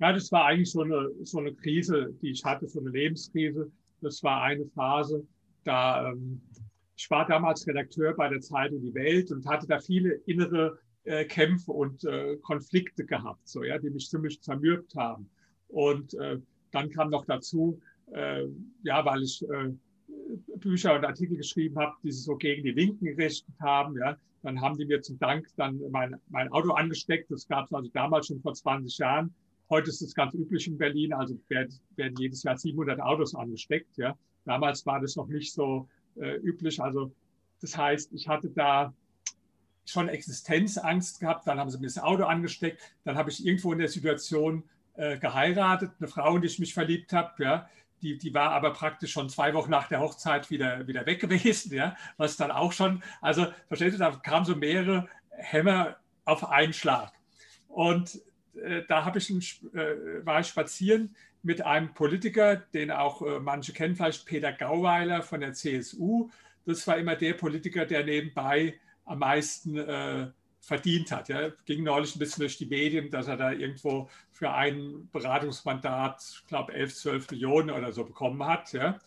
Ja, 0.00 0.12
das 0.12 0.32
war 0.32 0.46
eigentlich 0.46 0.70
so 0.70 0.82
eine, 0.82 1.10
so 1.22 1.38
eine 1.38 1.52
Krise, 1.52 2.14
die 2.22 2.30
ich 2.30 2.44
hatte, 2.44 2.66
so 2.66 2.80
eine 2.80 2.90
Lebenskrise. 2.90 3.70
Das 4.00 4.22
war 4.22 4.42
eine 4.42 4.66
Phase, 4.66 5.26
da 5.64 6.10
ähm, 6.10 6.40
ich 6.96 7.10
war 7.10 7.26
damals 7.26 7.66
Redakteur 7.66 8.14
bei 8.14 8.28
der 8.28 8.40
Zeitung 8.40 8.82
Die 8.82 8.94
Welt 8.94 9.30
und 9.30 9.46
hatte 9.46 9.66
da 9.66 9.78
viele 9.78 10.14
innere 10.26 10.78
äh, 11.04 11.24
Kämpfe 11.24 11.72
und 11.72 12.04
äh, 12.04 12.36
Konflikte 12.42 13.04
gehabt, 13.04 13.46
so 13.48 13.62
ja, 13.62 13.78
die 13.78 13.90
mich 13.90 14.08
ziemlich 14.08 14.40
zermürbt 14.42 14.94
haben. 14.94 15.30
Und 15.68 16.14
äh, 16.14 16.38
dann 16.72 16.90
kam 16.90 17.10
noch 17.10 17.24
dazu, 17.24 17.80
äh, 18.12 18.44
ja, 18.82 19.04
weil 19.04 19.22
ich 19.22 19.42
äh, 19.48 19.72
Bücher 20.56 20.94
und 20.94 21.04
Artikel 21.04 21.36
geschrieben 21.36 21.78
habe, 21.78 21.94
die 22.02 22.12
sich 22.12 22.24
so 22.24 22.36
gegen 22.36 22.64
die 22.64 22.72
Linken 22.72 23.04
gerichtet 23.04 23.54
haben, 23.60 23.96
ja, 23.96 24.16
dann 24.42 24.60
haben 24.60 24.76
die 24.76 24.86
mir 24.86 25.00
zum 25.00 25.18
Dank 25.18 25.46
dann 25.56 25.80
mein, 25.90 26.16
mein 26.28 26.50
Auto 26.52 26.72
angesteckt. 26.72 27.30
Das 27.30 27.46
gab 27.46 27.66
es 27.66 27.72
also 27.72 27.90
damals 27.92 28.26
schon 28.26 28.40
vor 28.40 28.54
20 28.54 28.98
Jahren. 28.98 29.34
Heute 29.70 29.90
ist 29.90 30.02
es 30.02 30.14
ganz 30.14 30.34
üblich 30.34 30.66
in 30.66 30.76
Berlin, 30.76 31.12
also 31.12 31.38
werden, 31.48 32.16
jedes 32.18 32.42
Jahr 32.42 32.58
700 32.58 33.00
Autos 33.00 33.36
angesteckt. 33.36 33.96
Ja. 33.96 34.16
Damals 34.44 34.84
war 34.84 35.00
das 35.00 35.14
noch 35.14 35.28
nicht 35.28 35.52
so 35.52 35.88
äh, 36.16 36.36
üblich. 36.38 36.82
Also 36.82 37.12
das 37.60 37.76
heißt, 37.76 38.12
ich 38.12 38.26
hatte 38.26 38.50
da 38.50 38.92
schon 39.86 40.08
Existenzangst 40.08 41.20
gehabt. 41.20 41.46
Dann 41.46 41.60
haben 41.60 41.70
sie 41.70 41.78
mir 41.78 41.86
das 41.86 41.98
Auto 41.98 42.24
angesteckt. 42.24 42.80
Dann 43.04 43.16
habe 43.16 43.30
ich 43.30 43.46
irgendwo 43.46 43.72
in 43.72 43.78
der 43.78 43.88
Situation 43.88 44.64
äh, 44.96 45.18
geheiratet, 45.18 45.92
eine 45.98 46.08
Frau, 46.08 46.34
in 46.34 46.42
die 46.42 46.48
ich 46.48 46.58
mich 46.58 46.74
verliebt 46.74 47.12
habe. 47.12 47.42
Ja. 47.42 47.68
Die, 48.02 48.18
die 48.18 48.34
war 48.34 48.50
aber 48.50 48.72
praktisch 48.72 49.12
schon 49.12 49.28
zwei 49.28 49.54
Wochen 49.54 49.70
nach 49.70 49.88
der 49.88 50.00
Hochzeit 50.00 50.50
wieder, 50.50 50.86
wieder 50.88 51.06
weg 51.06 51.20
gewesen, 51.20 51.74
ja, 51.74 51.96
was 52.16 52.36
dann 52.36 52.50
auch 52.50 52.72
schon, 52.72 53.02
also 53.20 53.46
versteht 53.68 53.92
ihr, 53.92 53.98
da 53.98 54.10
kamen 54.10 54.46
so 54.46 54.56
mehrere 54.56 55.06
Hämmer 55.30 55.96
auf 56.24 56.48
einen 56.50 56.72
Schlag. 56.72 57.12
Und 57.68 58.20
da 58.88 59.04
habe 59.04 59.18
ich 59.18 59.30
einen, 59.30 59.40
äh, 59.74 60.24
war 60.24 60.40
ich 60.40 60.48
spazieren 60.48 61.14
mit 61.42 61.62
einem 61.62 61.94
Politiker, 61.94 62.56
den 62.56 62.90
auch 62.90 63.22
äh, 63.22 63.40
manche 63.40 63.72
kennen, 63.72 63.96
vielleicht 63.96 64.26
Peter 64.26 64.52
Gauweiler 64.52 65.22
von 65.22 65.40
der 65.40 65.52
CSU. 65.52 66.30
Das 66.66 66.86
war 66.86 66.98
immer 66.98 67.16
der 67.16 67.34
Politiker, 67.34 67.86
der 67.86 68.04
nebenbei 68.04 68.78
am 69.06 69.20
meisten 69.20 69.78
äh, 69.78 70.30
verdient 70.60 71.10
hat. 71.10 71.28
Ja. 71.28 71.50
Ging 71.64 71.82
neulich 71.82 72.14
ein 72.14 72.18
bisschen 72.18 72.42
durch 72.42 72.58
die 72.58 72.66
Medien, 72.66 73.10
dass 73.10 73.28
er 73.28 73.36
da 73.36 73.52
irgendwo 73.52 74.10
für 74.30 74.52
ein 74.52 75.08
Beratungsmandat, 75.10 76.22
ich 76.42 76.46
glaube, 76.46 76.74
11, 76.74 76.94
12 76.94 77.30
Millionen 77.30 77.70
oder 77.70 77.92
so 77.92 78.04
bekommen 78.04 78.44
hat. 78.44 78.72
Ja. 78.72 78.98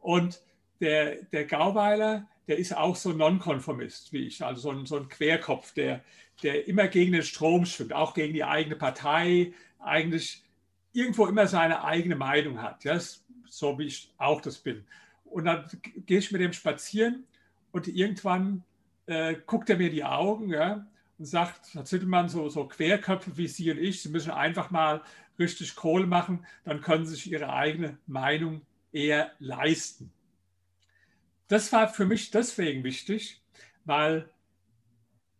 Und 0.00 0.40
der, 0.82 1.22
der 1.32 1.46
Gauweiler, 1.46 2.26
der 2.48 2.58
ist 2.58 2.76
auch 2.76 2.96
so 2.96 3.12
Nonkonformist 3.12 4.12
wie 4.12 4.26
ich, 4.26 4.44
also 4.44 4.60
so 4.60 4.70
ein, 4.70 4.84
so 4.84 4.96
ein 4.96 5.08
Querkopf, 5.08 5.72
der, 5.72 6.02
der 6.42 6.66
immer 6.66 6.88
gegen 6.88 7.12
den 7.12 7.22
Strom 7.22 7.64
schwimmt, 7.64 7.92
auch 7.92 8.14
gegen 8.14 8.34
die 8.34 8.44
eigene 8.44 8.76
Partei, 8.76 9.52
eigentlich 9.78 10.42
irgendwo 10.92 11.26
immer 11.26 11.46
seine 11.46 11.84
eigene 11.84 12.16
Meinung 12.16 12.60
hat. 12.60 12.84
Ja? 12.84 12.98
So 13.46 13.78
wie 13.78 13.86
ich 13.86 14.12
auch 14.18 14.40
das 14.40 14.58
bin. 14.58 14.84
Und 15.24 15.44
dann 15.44 15.64
gehe 16.04 16.18
ich 16.18 16.32
mit 16.32 16.40
dem 16.40 16.52
spazieren 16.52 17.24
und 17.70 17.86
irgendwann 17.86 18.64
äh, 19.06 19.36
guckt 19.46 19.70
er 19.70 19.78
mir 19.78 19.90
die 19.90 20.04
Augen 20.04 20.50
ja, 20.50 20.84
und 21.18 21.24
sagt, 21.24 21.74
Herr 21.74 21.84
Zittelmann, 21.84 22.28
so, 22.28 22.48
so 22.48 22.66
Querköpfe 22.66 23.36
wie 23.36 23.46
Sie 23.46 23.70
und 23.70 23.78
ich, 23.78 24.02
Sie 24.02 24.08
müssen 24.08 24.32
einfach 24.32 24.70
mal 24.70 25.02
richtig 25.38 25.76
Kohle 25.76 26.06
machen, 26.06 26.44
dann 26.64 26.80
können 26.80 27.06
Sie 27.06 27.14
sich 27.14 27.30
Ihre 27.30 27.52
eigene 27.52 27.98
Meinung 28.06 28.62
eher 28.92 29.30
leisten. 29.38 30.12
Das 31.48 31.72
war 31.72 31.88
für 31.88 32.06
mich 32.06 32.30
deswegen 32.30 32.84
wichtig, 32.84 33.42
weil 33.84 34.30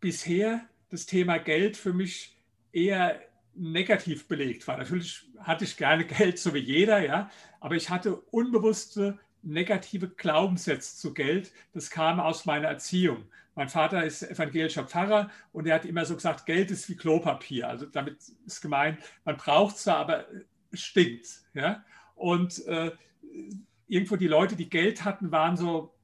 bisher 0.00 0.68
das 0.90 1.06
Thema 1.06 1.38
Geld 1.38 1.76
für 1.76 1.92
mich 1.92 2.36
eher 2.72 3.20
negativ 3.54 4.28
belegt 4.28 4.66
war. 4.66 4.78
Natürlich 4.78 5.26
hatte 5.38 5.64
ich 5.64 5.76
gerne 5.76 6.04
Geld, 6.06 6.38
so 6.38 6.54
wie 6.54 6.58
jeder, 6.58 7.00
ja, 7.00 7.30
aber 7.60 7.76
ich 7.76 7.90
hatte 7.90 8.16
unbewusste 8.16 9.18
negative 9.42 10.08
Glaubenssätze 10.08 10.96
zu 10.96 11.14
Geld. 11.14 11.52
Das 11.72 11.90
kam 11.90 12.20
aus 12.20 12.44
meiner 12.44 12.68
Erziehung. 12.68 13.24
Mein 13.54 13.68
Vater 13.68 14.04
ist 14.04 14.22
evangelischer 14.22 14.84
Pfarrer 14.84 15.30
und 15.52 15.66
er 15.66 15.74
hat 15.74 15.84
immer 15.84 16.06
so 16.06 16.14
gesagt, 16.14 16.46
Geld 16.46 16.70
ist 16.70 16.88
wie 16.88 16.96
Klopapier. 16.96 17.68
Also 17.68 17.86
damit 17.86 18.18
ist 18.46 18.62
gemeint, 18.62 18.98
man 19.24 19.36
braucht 19.36 19.76
es 19.76 19.82
zwar, 19.82 19.96
aber 19.96 20.26
stinkt. 20.72 21.42
Ja? 21.52 21.84
Und 22.14 22.64
äh, 22.66 22.92
irgendwo 23.92 24.16
die 24.16 24.26
Leute, 24.26 24.56
die 24.56 24.70
Geld 24.70 25.04
hatten, 25.04 25.30
waren 25.32 25.58
so 25.58 25.94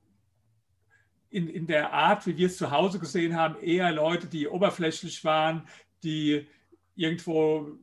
in, 1.31 1.49
in 1.49 1.67
der 1.67 1.91
Art, 1.95 2.27
wie 2.27 2.37
wir 2.37 2.47
es 2.47 2.59
zu 2.59 2.71
Hause 2.71 2.99
gesehen 2.99 3.35
haben, 3.35 3.59
eher 3.63 3.91
Leute, 3.93 4.27
die 4.27 4.47
oberflächlich 4.47 5.25
waren, 5.25 5.67
die 6.03 6.47
irgendwo 6.97 7.79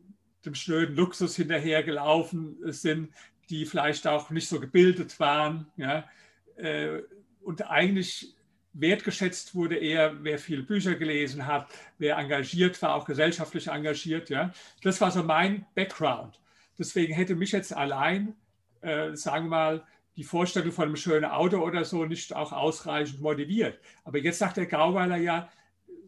dem 0.46 0.54
schnöden 0.54 0.96
Luxus 0.96 1.36
hinterhergelaufen 1.36 2.56
sind, 2.72 3.16
die 3.50 3.66
vielleicht 3.66 4.06
auch 4.06 4.30
nicht 4.30 4.48
so 4.48 4.60
gebildet 4.60 5.20
waren. 5.20 5.72
Ja? 5.76 6.08
Äh, 6.56 7.02
und 7.42 7.68
eigentlich 7.68 8.36
wertgeschätzt 8.74 9.56
wurde 9.56 9.76
eher, 9.76 10.24
wer 10.24 10.38
viele 10.38 10.62
Bücher 10.62 10.94
gelesen 10.94 11.48
hat, 11.48 11.68
wer 11.98 12.18
engagiert 12.18 12.80
war, 12.84 12.94
auch 12.94 13.06
gesellschaftlich 13.06 13.70
engagiert. 13.70 14.30
Ja? 14.30 14.54
Das 14.84 15.02
war 15.02 15.10
so 15.10 15.24
mein 15.24 15.66
Background. 15.74 16.40
Deswegen 16.78 17.14
hätte 17.16 17.36
mich 17.36 17.54
jetzt 17.54 17.76
allein, 17.76 18.36
äh, 18.82 19.16
sagen 19.16 19.46
wir 19.46 19.50
mal, 19.50 19.88
die 20.18 20.24
Vorstellung 20.24 20.72
von 20.72 20.86
einem 20.86 20.96
schönen 20.96 21.26
Auto 21.26 21.60
oder 21.60 21.84
so 21.86 22.06
nicht 22.06 22.36
auch 22.36 22.52
ausreichend 22.52 23.22
motiviert. 23.22 23.80
Aber 24.04 24.18
jetzt 24.18 24.40
sagt 24.40 24.58
der 24.58 24.66
Gauweiler 24.66 25.18
ja, 25.18 25.50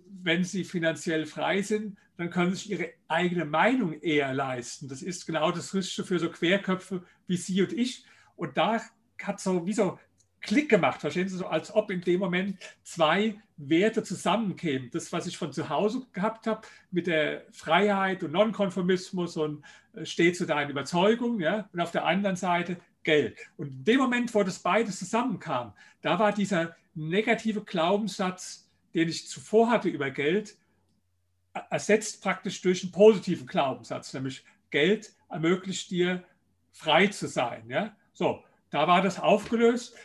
wenn 0.10 0.44
Sie 0.44 0.64
finanziell 0.64 1.26
frei 1.26 1.62
sind, 1.62 1.98
dann 2.18 2.30
können 2.30 2.54
Sie 2.54 2.62
sich 2.62 2.72
Ihre 2.72 2.90
eigene 3.08 3.46
Meinung 3.46 3.94
eher 4.02 4.34
leisten. 4.34 4.88
Das 4.88 5.02
ist 5.02 5.26
genau 5.26 5.52
das 5.52 5.74
Richtige 5.74 6.08
für 6.08 6.20
so 6.20 6.30
Querköpfe 6.30 7.04
wie 7.28 7.38
Sie 7.38 7.62
und 7.62 7.74
ich. 7.74 8.06
Und 8.36 8.58
da 8.58 8.82
hat 9.22 9.40
so 9.40 9.66
wie 9.66 9.74
so 9.74 10.00
Klick 10.42 10.70
gemacht, 10.70 11.02
verstehen 11.02 11.28
Sie, 11.28 11.36
so 11.36 11.48
als 11.48 11.74
ob 11.74 11.92
in 11.92 12.02
dem 12.02 12.20
Moment 12.20 12.58
zwei 12.84 13.42
Werte 13.58 14.04
zusammenkämen. 14.04 14.90
Das, 14.92 15.12
was 15.12 15.28
ich 15.28 15.38
von 15.38 15.52
zu 15.52 15.70
Hause 15.70 16.06
gehabt 16.14 16.48
habe, 16.48 16.62
mit 16.92 17.08
der 17.08 17.46
Freiheit 17.52 18.24
und 18.24 18.32
Nonkonformismus 18.32 19.36
und 19.36 19.64
äh, 19.94 20.06
steht 20.06 20.38
zu 20.38 20.46
deinen 20.46 20.70
Überzeugungen, 20.70 21.40
ja, 21.40 21.68
und 21.74 21.82
auf 21.82 21.92
der 21.92 22.06
anderen 22.06 22.36
Seite 22.36 22.78
Geld. 23.08 23.38
Und 23.56 23.70
in 23.70 23.84
dem 23.86 24.00
Moment, 24.00 24.36
wo 24.36 24.44
das 24.44 24.60
beides 24.60 25.00
zusammenkam, 25.00 25.74
da 26.02 26.20
war 26.20 26.34
dieser 26.34 26.76
negative 26.94 27.64
Glaubenssatz, 27.64 28.70
den 28.94 29.08
ich 29.08 29.30
zuvor 29.30 29.70
hatte 29.70 29.88
über 29.88 30.12
Geld, 30.12 30.58
ersetzt 31.70 32.22
praktisch 32.22 32.62
durch 32.62 32.84
einen 32.84 32.92
positiven 32.92 33.48
Glaubenssatz, 33.48 34.14
nämlich 34.14 34.44
Geld 34.72 35.14
ermöglicht 35.30 35.90
dir 35.90 36.26
frei 36.74 37.08
zu 37.08 37.28
sein. 37.28 37.70
Ja? 37.70 37.96
So, 38.12 38.44
da 38.72 38.86
war 38.90 39.02
das 39.02 39.22
aufgelöst. 39.22 39.96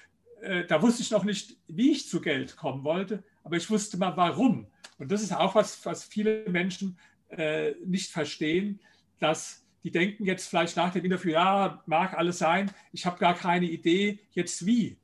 Äh, 0.41 0.65
da 0.67 0.81
wusste 0.81 1.03
ich 1.03 1.11
noch 1.11 1.25
nicht, 1.25 1.57
wie 1.67 1.91
ich 1.91 2.09
zu 2.09 2.21
Geld 2.21 2.57
kommen 2.57 2.85
wollte, 2.85 3.25
aber 3.43 3.57
ich 3.57 3.69
wusste 3.69 3.97
mal, 3.97 4.17
warum. 4.17 4.69
Und 4.99 5.11
das 5.11 5.23
ist 5.23 5.33
auch 5.33 5.57
was, 5.57 5.85
was 5.85 6.05
viele 6.05 6.49
Menschen 6.49 6.97
äh, 7.31 7.73
nicht 7.85 8.13
verstehen, 8.13 8.79
dass 9.19 9.62
die 9.85 9.91
denken 9.91 10.25
jetzt 10.25 10.49
vielleicht 10.49 10.77
nach 10.77 10.93
dem 10.93 11.05
Interview, 11.05 11.33
ja, 11.33 11.83
mag 11.87 12.15
alles 12.15 12.39
sein, 12.39 12.71
ich 12.93 13.07
habe 13.07 13.19
gar 13.19 13.35
keine 13.35 13.67
Idee, 13.67 14.21
jetzt 14.31 14.65
wie. 14.65 14.99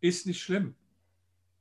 Ist 0.00 0.26
nicht 0.26 0.40
schlimm. 0.40 0.74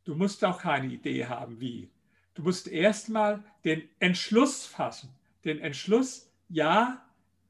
Du 0.04 0.16
musst 0.16 0.44
auch 0.44 0.62
keine 0.62 0.88
Idee 0.88 1.26
haben, 1.26 1.60
wie. 1.60 1.90
Du 2.34 2.44
musst 2.44 2.68
erstmal 2.68 3.44
den 3.66 3.84
Entschluss 4.00 4.66
fassen. 4.66 5.10
Den 5.44 5.60
Entschluss, 5.60 6.32
ja, 6.50 7.06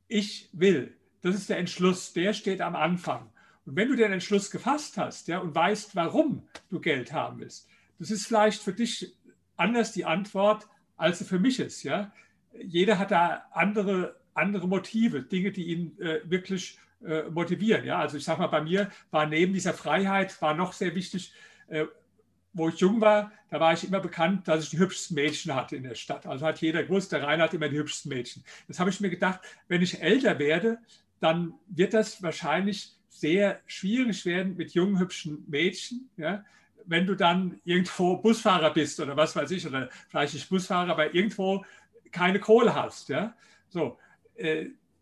ich 0.08 0.50
will. 0.54 0.96
Das 1.22 1.36
ist 1.36 1.50
der 1.50 1.60
Entschluss, 1.60 2.13
der 2.13 2.34
steht 2.34 2.62
am 2.62 2.76
Anfang. 2.76 3.30
Und 3.65 3.76
wenn 3.76 3.89
du 3.89 3.96
den 3.96 4.12
Entschluss 4.12 4.50
gefasst 4.50 4.98
hast 4.98 5.28
ja, 5.28 5.39
und 5.39 5.54
weißt, 5.54 5.96
warum 5.96 6.48
du 6.70 6.80
Geld 6.80 7.13
haben 7.13 7.39
willst, 7.39 7.67
das 8.00 8.10
ist 8.10 8.26
vielleicht 8.26 8.62
für 8.62 8.74
dich 8.74 9.15
anders 9.56 9.91
die 9.91 10.06
Antwort, 10.06 10.67
als 10.98 11.20
sie 11.20 11.26
für 11.26 11.39
mich 11.39 11.60
ist. 11.60 11.84
Ja? 11.84 12.12
Jeder 12.54 12.98
hat 12.98 13.12
da 13.12 13.46
andere 13.52 14.20
andere 14.34 14.67
Motive, 14.67 15.24
Dinge, 15.24 15.52
die 15.52 15.65
ihn 15.65 16.00
äh, 16.00 16.20
wirklich 16.24 16.78
äh, 17.06 17.24
motivieren. 17.30 17.86
Ja? 17.86 18.00
Also 18.00 18.17
ich 18.17 18.24
sage 18.24 18.41
mal, 18.41 18.48
bei 18.48 18.62
mir 18.62 18.89
war 19.10 19.26
neben 19.26 19.54
dieser 19.54 19.74
Freiheit 19.74 20.39
war 20.41 20.54
noch 20.54 20.74
sehr 20.74 20.96
wichtig, 20.96 21.34
äh, 21.67 21.86
wo 22.54 22.70
ich 22.70 22.80
jung 22.80 23.00
war, 23.00 23.32
da 23.50 23.60
war 23.60 23.74
ich 23.74 23.88
immer 23.88 24.00
bekannt, 24.00 24.48
dass 24.48 24.63
ich 24.63 24.70
die 24.72 24.78
hübschesten 24.80 25.15
Mädchen 25.15 25.56
hatte 25.56 25.76
in 25.76 25.84
der 25.84 25.96
Stadt. 25.96 26.26
Also 26.26 26.46
hat 26.46 26.62
jeder 26.62 26.84
gewusst, 26.84 27.12
der 27.12 27.24
Rainer 27.24 27.46
hat 27.46 27.54
immer 27.54 27.70
die 27.70 27.78
hübschesten 27.78 28.10
Mädchen. 28.10 28.44
Das 28.67 28.80
habe 28.80 28.89
ich 28.89 29.00
mir 29.00 29.10
gedacht, 29.10 29.39
wenn 29.67 29.82
ich 29.82 30.02
älter 30.02 30.38
werde, 30.38 30.80
dann 31.20 31.54
wird 31.67 31.94
das 31.94 32.22
wahrscheinlich 32.22 32.98
sehr 33.10 33.62
schwierig 33.67 34.26
werden 34.26 34.58
mit 34.58 34.74
jungen, 34.74 35.00
hübschen 35.00 35.46
Mädchen. 35.48 36.10
Ja? 36.17 36.44
Wenn 36.86 37.06
du 37.06 37.15
dann 37.15 37.60
irgendwo 37.63 38.17
Busfahrer 38.17 38.74
bist 38.74 39.00
oder 39.00 39.15
was 39.15 39.36
weiß 39.36 39.52
ich, 39.52 39.65
oder 39.65 39.89
vielleicht 40.10 40.34
nicht 40.34 40.50
Busfahrer, 40.50 40.91
aber 40.91 41.13
irgendwo 41.13 41.63
keine 42.12 42.39
Kohle 42.39 42.76
hast. 42.76 43.10
Ja? 43.10 43.36
So, 43.70 43.98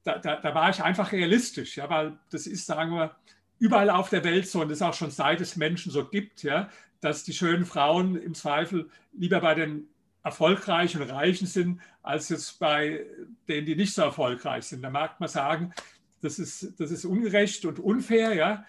da, 0.03 0.17
da, 0.17 0.35
da, 0.37 0.55
war 0.55 0.69
ich 0.69 0.81
einfach 0.81 1.11
realistisch, 1.11 1.77
ja, 1.77 1.89
weil 1.89 2.17
das 2.29 2.47
ist, 2.47 2.65
sagen 2.65 2.91
wir, 2.91 3.15
überall 3.59 3.89
auf 3.89 4.09
der 4.09 4.23
Welt 4.23 4.47
so 4.47 4.61
und 4.61 4.69
das 4.69 4.81
auch 4.81 4.93
schon 4.93 5.11
seit 5.11 5.41
es 5.41 5.55
Menschen 5.55 5.91
so 5.91 6.05
gibt, 6.05 6.43
ja, 6.43 6.69
dass 7.01 7.23
die 7.23 7.33
schönen 7.33 7.65
Frauen 7.65 8.15
im 8.15 8.33
Zweifel 8.33 8.89
lieber 9.13 9.41
bei 9.41 9.55
den 9.55 9.87
erfolgreichen 10.23 11.01
und 11.01 11.09
reichen 11.09 11.47
sind, 11.47 11.81
als 12.03 12.29
jetzt 12.29 12.59
bei 12.59 13.05
denen, 13.47 13.65
die 13.65 13.75
nicht 13.75 13.93
so 13.93 14.01
erfolgreich 14.01 14.65
sind. 14.65 14.81
Da 14.81 14.89
mag 14.89 15.19
man 15.19 15.29
sagen, 15.29 15.73
das 16.21 16.39
ist, 16.39 16.79
das 16.79 16.91
ist 16.91 17.05
ungerecht 17.05 17.65
und 17.65 17.79
unfair, 17.79 18.33
ja 18.33 18.65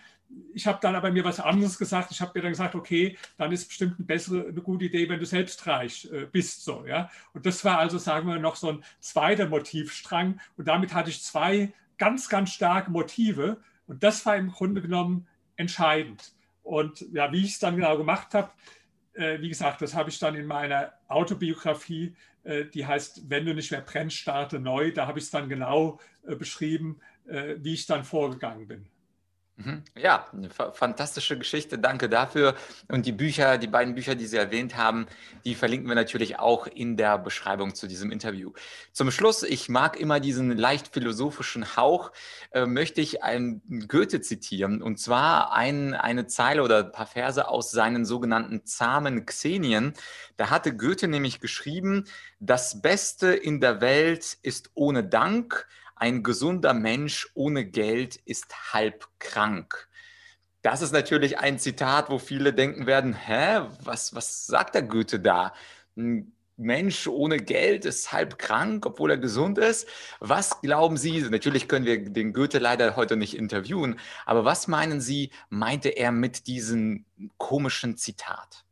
ich 0.54 0.66
habe 0.66 0.78
dann 0.80 0.94
aber 0.94 1.10
mir 1.10 1.24
was 1.24 1.40
anderes 1.40 1.78
gesagt. 1.78 2.10
Ich 2.10 2.20
habe 2.20 2.32
mir 2.34 2.42
dann 2.42 2.52
gesagt, 2.52 2.74
okay, 2.74 3.16
dann 3.36 3.52
ist 3.52 3.68
bestimmt 3.68 3.96
eine 3.98 4.06
bessere, 4.06 4.48
eine 4.48 4.60
gute 4.60 4.84
Idee, 4.84 5.08
wenn 5.08 5.18
du 5.18 5.26
selbst 5.26 5.66
reich 5.66 6.08
äh, 6.12 6.26
bist. 6.26 6.64
So, 6.64 6.86
ja? 6.86 7.10
Und 7.32 7.46
das 7.46 7.64
war 7.64 7.78
also, 7.78 7.98
sagen 7.98 8.28
wir, 8.28 8.38
noch 8.38 8.56
so 8.56 8.72
ein 8.72 8.84
zweiter 9.00 9.48
Motivstrang. 9.48 10.40
Und 10.56 10.68
damit 10.68 10.94
hatte 10.94 11.10
ich 11.10 11.22
zwei 11.22 11.72
ganz, 11.98 12.28
ganz 12.28 12.52
starke 12.52 12.90
Motive. 12.90 13.58
Und 13.86 14.02
das 14.02 14.24
war 14.26 14.36
im 14.36 14.50
Grunde 14.50 14.82
genommen 14.82 15.26
entscheidend. 15.56 16.32
Und 16.62 17.04
ja, 17.12 17.32
wie 17.32 17.44
ich 17.44 17.52
es 17.52 17.58
dann 17.58 17.76
genau 17.76 17.96
gemacht 17.96 18.34
habe, 18.34 18.50
äh, 19.14 19.40
wie 19.40 19.48
gesagt, 19.48 19.82
das 19.82 19.94
habe 19.94 20.10
ich 20.10 20.18
dann 20.18 20.34
in 20.34 20.46
meiner 20.46 20.92
Autobiografie, 21.08 22.14
äh, 22.44 22.64
die 22.66 22.86
heißt 22.86 23.28
Wenn 23.28 23.46
du 23.46 23.54
nicht 23.54 23.70
mehr 23.70 23.80
brennst, 23.80 24.16
starte 24.16 24.60
neu. 24.60 24.92
Da 24.92 25.06
habe 25.06 25.18
ich 25.18 25.26
es 25.26 25.30
dann 25.30 25.48
genau 25.48 25.98
äh, 26.26 26.36
beschrieben, 26.36 27.00
äh, 27.26 27.56
wie 27.58 27.74
ich 27.74 27.86
dann 27.86 28.04
vorgegangen 28.04 28.68
bin. 28.68 28.86
Mhm. 29.64 29.82
Ja, 29.94 30.26
eine 30.32 30.48
fantastische 30.50 31.36
Geschichte. 31.36 31.78
Danke 31.78 32.08
dafür. 32.08 32.54
Und 32.88 33.04
die 33.04 33.12
Bücher, 33.12 33.58
die 33.58 33.66
beiden 33.66 33.94
Bücher, 33.94 34.14
die 34.14 34.26
Sie 34.26 34.38
erwähnt 34.38 34.76
haben, 34.76 35.06
die 35.44 35.54
verlinken 35.54 35.88
wir 35.88 35.94
natürlich 35.94 36.38
auch 36.38 36.66
in 36.66 36.96
der 36.96 37.18
Beschreibung 37.18 37.74
zu 37.74 37.86
diesem 37.86 38.10
Interview. 38.10 38.52
Zum 38.92 39.10
Schluss, 39.10 39.42
ich 39.42 39.68
mag 39.68 40.00
immer 40.00 40.18
diesen 40.18 40.56
leicht 40.56 40.88
philosophischen 40.88 41.76
Hauch, 41.76 42.10
äh, 42.52 42.64
möchte 42.64 43.02
ich 43.02 43.22
einen 43.22 43.60
Goethe 43.86 44.22
zitieren. 44.22 44.82
Und 44.82 44.98
zwar 44.98 45.52
ein, 45.52 45.92
eine 45.92 46.26
Zeile 46.26 46.62
oder 46.62 46.78
ein 46.78 46.92
paar 46.92 47.06
Verse 47.06 47.46
aus 47.46 47.70
seinen 47.70 48.06
sogenannten 48.06 48.64
zahmen 48.64 49.26
Xenien. 49.26 49.92
Da 50.38 50.48
hatte 50.48 50.74
Goethe 50.74 51.06
nämlich 51.06 51.40
geschrieben, 51.40 52.04
das 52.38 52.80
Beste 52.80 53.34
in 53.34 53.60
der 53.60 53.82
Welt 53.82 54.38
ist 54.40 54.70
ohne 54.74 55.04
Dank, 55.04 55.66
ein 56.00 56.22
gesunder 56.22 56.72
Mensch 56.72 57.28
ohne 57.34 57.66
Geld 57.66 58.16
ist 58.16 58.72
halb 58.72 59.06
krank. 59.18 59.86
Das 60.62 60.80
ist 60.80 60.92
natürlich 60.92 61.38
ein 61.38 61.58
Zitat, 61.58 62.08
wo 62.10 62.18
viele 62.18 62.54
denken 62.54 62.86
werden, 62.86 63.12
hä, 63.12 63.60
was, 63.84 64.14
was 64.14 64.46
sagt 64.46 64.74
der 64.74 64.82
Goethe 64.82 65.20
da? 65.20 65.52
Ein 65.96 66.32
Mensch 66.56 67.06
ohne 67.06 67.36
Geld 67.36 67.84
ist 67.84 68.12
halb 68.12 68.38
krank, 68.38 68.86
obwohl 68.86 69.10
er 69.10 69.18
gesund 69.18 69.58
ist. 69.58 69.86
Was 70.20 70.60
glauben 70.62 70.96
Sie? 70.96 71.20
Natürlich 71.20 71.68
können 71.68 71.86
wir 71.86 72.02
den 72.02 72.32
Goethe 72.32 72.58
leider 72.58 72.96
heute 72.96 73.16
nicht 73.16 73.36
interviewen, 73.36 73.98
aber 74.24 74.44
was 74.44 74.68
meinen 74.68 75.02
Sie, 75.02 75.30
meinte 75.50 75.90
er 75.90 76.12
mit 76.12 76.46
diesem 76.46 77.04
komischen 77.36 77.98
Zitat? 77.98 78.64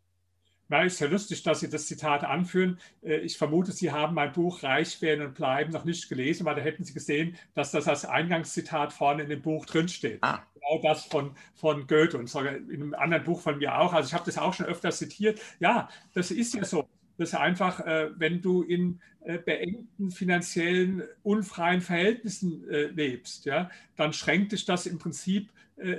Na, 0.70 0.82
ist 0.82 1.00
ja 1.00 1.06
lustig, 1.06 1.42
dass 1.42 1.60
Sie 1.60 1.70
das 1.70 1.86
Zitat 1.86 2.24
anführen. 2.24 2.78
Äh, 3.02 3.16
ich 3.18 3.38
vermute, 3.38 3.72
Sie 3.72 3.90
haben 3.90 4.14
mein 4.14 4.32
Buch 4.32 4.62
Reich 4.62 5.00
werden 5.00 5.26
und 5.26 5.34
bleiben 5.34 5.72
noch 5.72 5.84
nicht 5.84 6.08
gelesen, 6.10 6.44
weil 6.44 6.56
da 6.56 6.60
hätten 6.60 6.84
Sie 6.84 6.92
gesehen, 6.92 7.36
dass 7.54 7.70
das 7.70 7.88
als 7.88 8.04
Eingangszitat 8.04 8.92
vorne 8.92 9.22
in 9.22 9.30
dem 9.30 9.40
Buch 9.40 9.64
drinsteht. 9.64 10.18
Ah. 10.22 10.42
Genau 10.54 10.82
das 10.82 11.06
von, 11.06 11.34
von 11.54 11.86
Goethe 11.86 12.18
und 12.18 12.28
sogar 12.28 12.54
in 12.54 12.82
einem 12.82 12.94
anderen 12.94 13.24
Buch 13.24 13.40
von 13.40 13.56
mir 13.58 13.78
auch. 13.78 13.94
Also 13.94 14.08
ich 14.08 14.14
habe 14.14 14.26
das 14.26 14.36
auch 14.36 14.52
schon 14.52 14.66
öfter 14.66 14.90
zitiert. 14.90 15.40
Ja, 15.58 15.88
das 16.12 16.30
ist 16.30 16.54
ja 16.54 16.64
so. 16.64 16.86
Das 17.16 17.30
ist 17.30 17.34
einfach, 17.34 17.80
äh, 17.80 18.10
wenn 18.16 18.42
du 18.42 18.62
in 18.62 19.00
äh, 19.22 19.38
beengten 19.38 20.10
finanziellen, 20.10 21.02
unfreien 21.22 21.80
Verhältnissen 21.80 22.62
lebst, 22.94 23.44
ja, 23.46 23.70
dann 23.96 24.12
schränkt 24.12 24.52
dich 24.52 24.66
das 24.66 24.86
im 24.86 24.98
Prinzip 24.98 25.50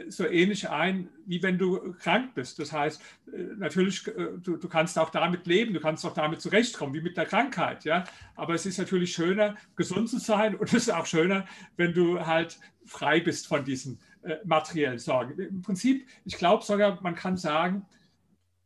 so 0.09 0.25
ähnlich 0.25 0.69
ein, 0.69 1.09
wie 1.25 1.41
wenn 1.41 1.57
du 1.57 1.93
krank 1.93 2.33
bist. 2.35 2.59
Das 2.59 2.71
heißt, 2.71 3.01
äh, 3.31 3.37
natürlich, 3.57 4.05
äh, 4.07 4.37
du, 4.41 4.57
du, 4.57 4.67
kannst 4.67 4.97
auch 4.99 5.09
damit 5.09 5.47
leben, 5.47 5.73
du 5.73 5.79
kannst 5.79 6.05
auch 6.05 6.13
damit 6.13 6.41
zurechtkommen, 6.41 6.93
wie 6.93 7.01
mit 7.01 7.15
der 7.15 7.25
Krankheit. 7.25 7.85
Ja? 7.85 8.03
Aber 8.35 8.53
es 8.53 8.65
ist 8.65 8.77
natürlich 8.77 9.13
schöner, 9.13 9.55
gesund 9.75 10.09
zu 10.09 10.19
sein 10.19 10.55
und 10.55 10.67
es 10.73 10.87
ist 10.87 10.93
auch 10.93 11.05
schöner, 11.05 11.45
wenn 11.77 11.93
du 11.93 12.25
halt 12.25 12.59
frei 12.85 13.19
bist 13.19 13.47
von 13.47 13.63
diesen 13.63 13.99
äh, 14.23 14.37
materiellen 14.43 14.99
Sorgen. 14.99 15.39
Im 15.39 15.61
Prinzip, 15.61 16.07
ich 16.25 16.37
glaube 16.37 16.63
sogar, 16.63 17.01
man 17.01 17.15
kann 17.15 17.37
sagen, 17.37 17.85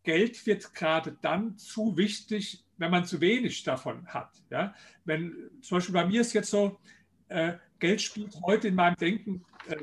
Geld 0.03 0.45
wird 0.45 0.73
gerade 0.73 1.15
dann 1.21 1.57
zu 1.57 1.95
wichtig, 1.95 2.63
wenn 2.77 2.91
man 2.91 3.05
zu 3.05 3.21
wenig 3.21 3.63
davon 3.63 4.07
hat. 4.07 4.31
Ja? 4.49 4.73
Wenn, 5.05 5.35
zum 5.61 5.77
Beispiel 5.77 5.93
bei 5.93 6.05
mir 6.05 6.21
ist 6.21 6.33
jetzt 6.33 6.49
so, 6.49 6.79
äh, 7.27 7.53
Geld 7.83 8.01
spielt 8.01 8.41
heute 8.45 8.69
in 8.69 8.75
meinem 8.75 8.95
Denken 8.95 9.43
äh, 9.67 9.75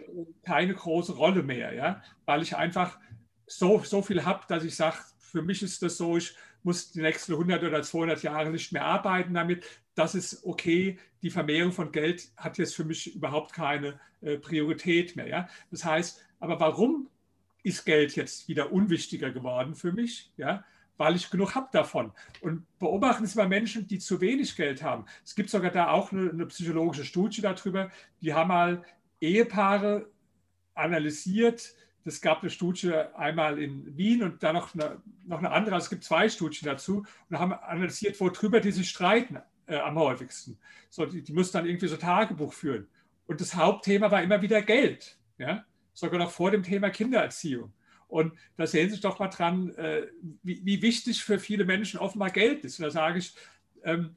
keine 0.43 0.75
große 0.75 1.13
Rolle 1.13 1.43
mehr, 1.43 1.75
ja? 1.75 2.03
weil 2.25 2.41
ich 2.41 2.57
einfach 2.57 2.99
so, 3.47 3.83
so 3.85 4.01
viel 4.01 4.25
habe, 4.25 4.43
dass 4.49 4.65
ich 4.65 4.75
sage, 4.75 4.97
für 5.19 5.43
mich 5.43 5.63
ist 5.63 5.83
das 5.83 5.99
so, 5.99 6.17
ich 6.17 6.35
muss 6.63 6.93
die 6.93 7.03
nächsten 7.03 7.33
100 7.33 7.63
oder 7.63 7.83
200 7.83 8.23
Jahre 8.23 8.49
nicht 8.49 8.73
mehr 8.73 8.87
arbeiten 8.87 9.35
damit. 9.35 9.67
Das 9.95 10.15
ist 10.15 10.47
okay. 10.47 10.99
Die 11.21 11.29
Vermehrung 11.29 11.73
von 11.73 11.93
Geld 11.93 12.33
hat 12.39 12.57
jetzt 12.57 12.75
für 12.75 12.85
mich 12.85 13.15
überhaupt 13.15 13.53
keine 13.53 14.01
äh, 14.23 14.39
Priorität 14.39 15.15
mehr. 15.15 15.29
Ja? 15.29 15.49
Das 15.71 15.85
heißt, 15.85 16.25
aber 16.39 16.59
warum 16.59 17.11
ist 17.63 17.85
Geld 17.85 18.17
jetzt 18.17 18.49
wieder 18.49 18.73
unwichtiger 18.73 19.31
geworden 19.31 19.75
für 19.75 19.93
mich? 19.93 20.33
Ja? 20.39 20.65
Weil 21.01 21.17
ich 21.17 21.31
genug 21.31 21.55
habe 21.55 21.69
davon. 21.73 22.13
Und 22.43 22.67
beobachten 22.79 23.25
Sie 23.25 23.39
mal 23.39 23.49
Menschen, 23.49 23.87
die 23.87 23.99
zu 23.99 24.21
wenig 24.21 24.55
Geld 24.55 24.83
haben. 24.83 25.07
Es 25.25 25.35
gibt 25.35 25.49
sogar 25.49 25.71
da 25.71 25.89
auch 25.89 26.13
eine, 26.13 26.29
eine 26.29 26.45
psychologische 26.45 27.07
Studie 27.07 27.41
darüber. 27.41 27.91
Die 28.21 28.35
haben 28.35 28.49
mal 28.49 28.85
Ehepaare 29.19 30.11
analysiert. 30.75 31.75
Es 32.05 32.21
gab 32.21 32.43
eine 32.43 32.51
Studie 32.51 32.93
einmal 33.17 33.59
in 33.59 33.97
Wien 33.97 34.23
und 34.23 34.43
dann 34.43 34.57
noch 34.57 34.75
eine, 34.75 35.01
noch 35.25 35.39
eine 35.39 35.51
andere. 35.53 35.77
Also 35.77 35.85
es 35.85 35.91
gibt 35.91 36.05
zwei 36.05 36.29
Studien 36.29 36.67
dazu 36.67 37.07
und 37.31 37.39
haben 37.39 37.55
analysiert, 37.55 38.21
worüber 38.21 38.61
die 38.61 38.71
sich 38.71 38.91
streiten 38.91 39.39
äh, 39.69 39.77
am 39.77 39.99
häufigsten. 39.99 40.59
So, 40.91 41.07
die, 41.07 41.23
die 41.23 41.33
mussten 41.33 41.57
dann 41.57 41.67
irgendwie 41.67 41.89
so 41.89 41.97
Tagebuch 41.97 42.53
führen. 42.53 42.89
Und 43.27 43.41
das 43.41 43.55
Hauptthema 43.55 44.11
war 44.11 44.23
immer 44.23 44.43
wieder 44.43 44.61
Geld. 44.61 45.17
Ja? 45.39 45.65
Sogar 45.95 46.19
noch 46.19 46.31
vor 46.31 46.51
dem 46.51 46.63
Thema 46.63 46.91
Kindererziehung. 46.91 47.73
Und 48.11 48.33
da 48.57 48.67
sehen 48.67 48.89
Sie 48.89 48.95
sich 48.95 49.01
doch 49.01 49.19
mal 49.19 49.29
dran, 49.29 49.71
äh, 49.77 50.07
wie, 50.43 50.65
wie, 50.65 50.83
wichtig 50.83 51.23
für 51.23 51.39
viele 51.39 51.65
Menschen 51.65 52.01
offenbar 52.01 52.31
Geld 52.31 52.65
ist. 52.65 52.79
Und 52.79 52.85
da 52.85 52.91
sage 52.91 53.19
ich, 53.19 53.35
ähm, 53.85 54.17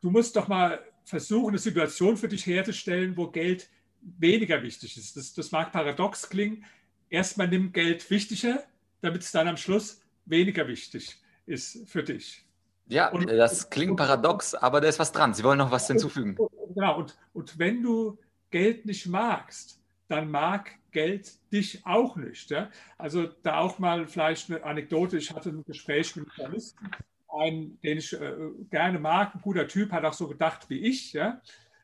du 0.00 0.10
musst 0.10 0.34
doch 0.36 0.48
mal 0.48 0.80
versuchen, 1.04 1.50
eine 1.50 1.58
Situation 1.58 2.16
für 2.16 2.28
dich 2.28 2.46
herzustellen, 2.46 3.16
wo 3.16 3.28
Geld 3.28 3.68
weniger 4.00 4.62
wichtig 4.62 4.96
ist. 4.96 5.16
Das, 5.16 5.34
das 5.34 5.50
mag 5.52 5.72
paradox 5.72 6.28
klingen. 6.28 6.64
Erstmal 7.10 7.48
nimm 7.48 7.72
Geld 7.72 8.10
wichtiger, 8.10 8.64
damit 9.00 9.22
es 9.22 9.32
dann 9.32 9.48
am 9.48 9.56
Schluss 9.56 10.00
weniger 10.24 10.66
wichtig 10.66 11.20
ist 11.46 11.88
für 11.88 12.02
dich. 12.02 12.44
Ja, 12.88 13.08
und, 13.10 13.26
das 13.26 13.70
klingt 13.70 13.96
paradox, 13.96 14.54
aber 14.54 14.80
da 14.80 14.88
ist 14.88 14.98
was 14.98 15.12
dran. 15.12 15.34
Sie 15.34 15.44
wollen 15.44 15.58
noch 15.58 15.70
was 15.70 15.86
hinzufügen. 15.86 16.36
Genau, 16.74 16.98
und, 16.98 17.16
und 17.32 17.58
wenn 17.58 17.82
du 17.82 18.18
Geld 18.50 18.86
nicht 18.86 19.06
magst, 19.06 19.80
dann 20.08 20.30
mag 20.30 20.72
Geld 20.92 21.32
dich 21.52 21.84
auch 21.84 22.16
nicht. 22.16 22.50
Ja? 22.50 22.70
Also 22.98 23.26
da 23.42 23.58
auch 23.58 23.78
mal 23.78 24.06
vielleicht 24.06 24.50
eine 24.50 24.62
Anekdote. 24.62 25.18
Ich 25.18 25.32
hatte 25.32 25.50
ein 25.50 25.64
Gespräch 25.64 26.14
mit 26.16 26.26
einem 26.26 26.34
Journalisten, 26.36 26.90
einen, 27.28 27.80
den 27.80 27.98
ich 27.98 28.12
äh, 28.12 28.34
gerne 28.70 28.98
mag, 28.98 29.34
ein 29.34 29.40
guter 29.40 29.66
Typ, 29.66 29.92
hat 29.92 30.04
auch 30.04 30.12
so 30.12 30.28
gedacht 30.28 30.68
wie 30.68 30.78
ich. 30.78 31.12
Ja? 31.12 31.40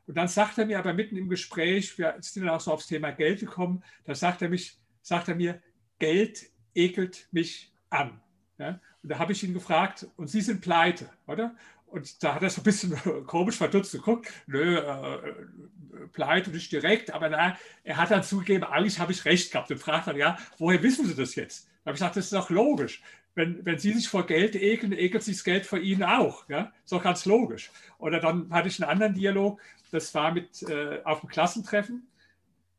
Und 0.06 0.16
dann 0.16 0.28
sagt 0.28 0.58
er 0.58 0.66
mir 0.66 0.78
aber 0.78 0.92
mitten 0.94 1.16
im 1.16 1.28
Gespräch, 1.28 1.98
wir 1.98 2.16
sind 2.20 2.46
dann 2.46 2.54
auch 2.54 2.60
so 2.60 2.72
aufs 2.72 2.86
Thema 2.86 3.10
Geld 3.10 3.40
gekommen, 3.40 3.82
da 4.04 4.14
sagt 4.14 4.42
er, 4.42 4.48
mich, 4.48 4.78
sagt 5.02 5.28
er 5.28 5.34
mir, 5.34 5.60
Geld 5.98 6.46
ekelt 6.74 7.28
mich 7.32 7.72
an. 7.90 8.20
Ja? 8.58 8.80
Und 9.02 9.10
da 9.10 9.18
habe 9.18 9.32
ich 9.32 9.42
ihn 9.42 9.54
gefragt, 9.54 10.06
und 10.16 10.28
Sie 10.28 10.40
sind 10.40 10.60
pleite, 10.60 11.10
oder? 11.26 11.54
Und 11.90 12.22
da 12.22 12.34
hat 12.34 12.42
er 12.42 12.50
so 12.50 12.60
ein 12.60 12.64
bisschen 12.64 12.96
komisch 13.26 13.56
verdutzt 13.56 13.92
geguckt. 13.92 14.30
Nö, 14.46 14.76
äh, 14.76 15.34
pleite 16.12 16.50
nicht 16.50 16.70
direkt, 16.70 17.12
aber 17.12 17.28
na, 17.28 17.56
er 17.84 17.96
hat 17.96 18.10
dann 18.10 18.22
zugegeben, 18.22 18.64
eigentlich 18.64 18.98
habe 18.98 19.12
ich 19.12 19.24
recht 19.24 19.52
gehabt 19.52 19.70
und 19.70 19.78
fragt 19.78 20.06
dann, 20.06 20.16
ja, 20.16 20.36
woher 20.58 20.82
wissen 20.82 21.06
Sie 21.06 21.14
das 21.14 21.34
jetzt? 21.34 21.66
Da 21.84 21.90
habe 21.90 21.94
ich 21.94 22.00
gesagt, 22.00 22.16
das 22.16 22.26
ist 22.26 22.32
doch 22.32 22.50
logisch. 22.50 23.02
Wenn, 23.34 23.64
wenn 23.64 23.78
Sie 23.78 23.92
sich 23.92 24.08
vor 24.08 24.26
Geld 24.26 24.56
ekeln, 24.56 24.92
ekelt 24.92 25.22
sich 25.22 25.36
das 25.36 25.44
Geld 25.44 25.66
vor 25.66 25.78
Ihnen 25.78 26.02
auch. 26.02 26.48
Ja? 26.48 26.72
Ist 26.84 26.92
doch 26.92 27.02
ganz 27.02 27.24
logisch. 27.24 27.70
Oder 27.98 28.20
dann 28.20 28.50
hatte 28.50 28.68
ich 28.68 28.82
einen 28.82 28.90
anderen 28.90 29.14
Dialog, 29.14 29.60
das 29.90 30.14
war 30.14 30.32
mit 30.32 30.62
äh, 30.64 31.00
auf 31.04 31.20
dem 31.20 31.28
Klassentreffen. 31.28 32.06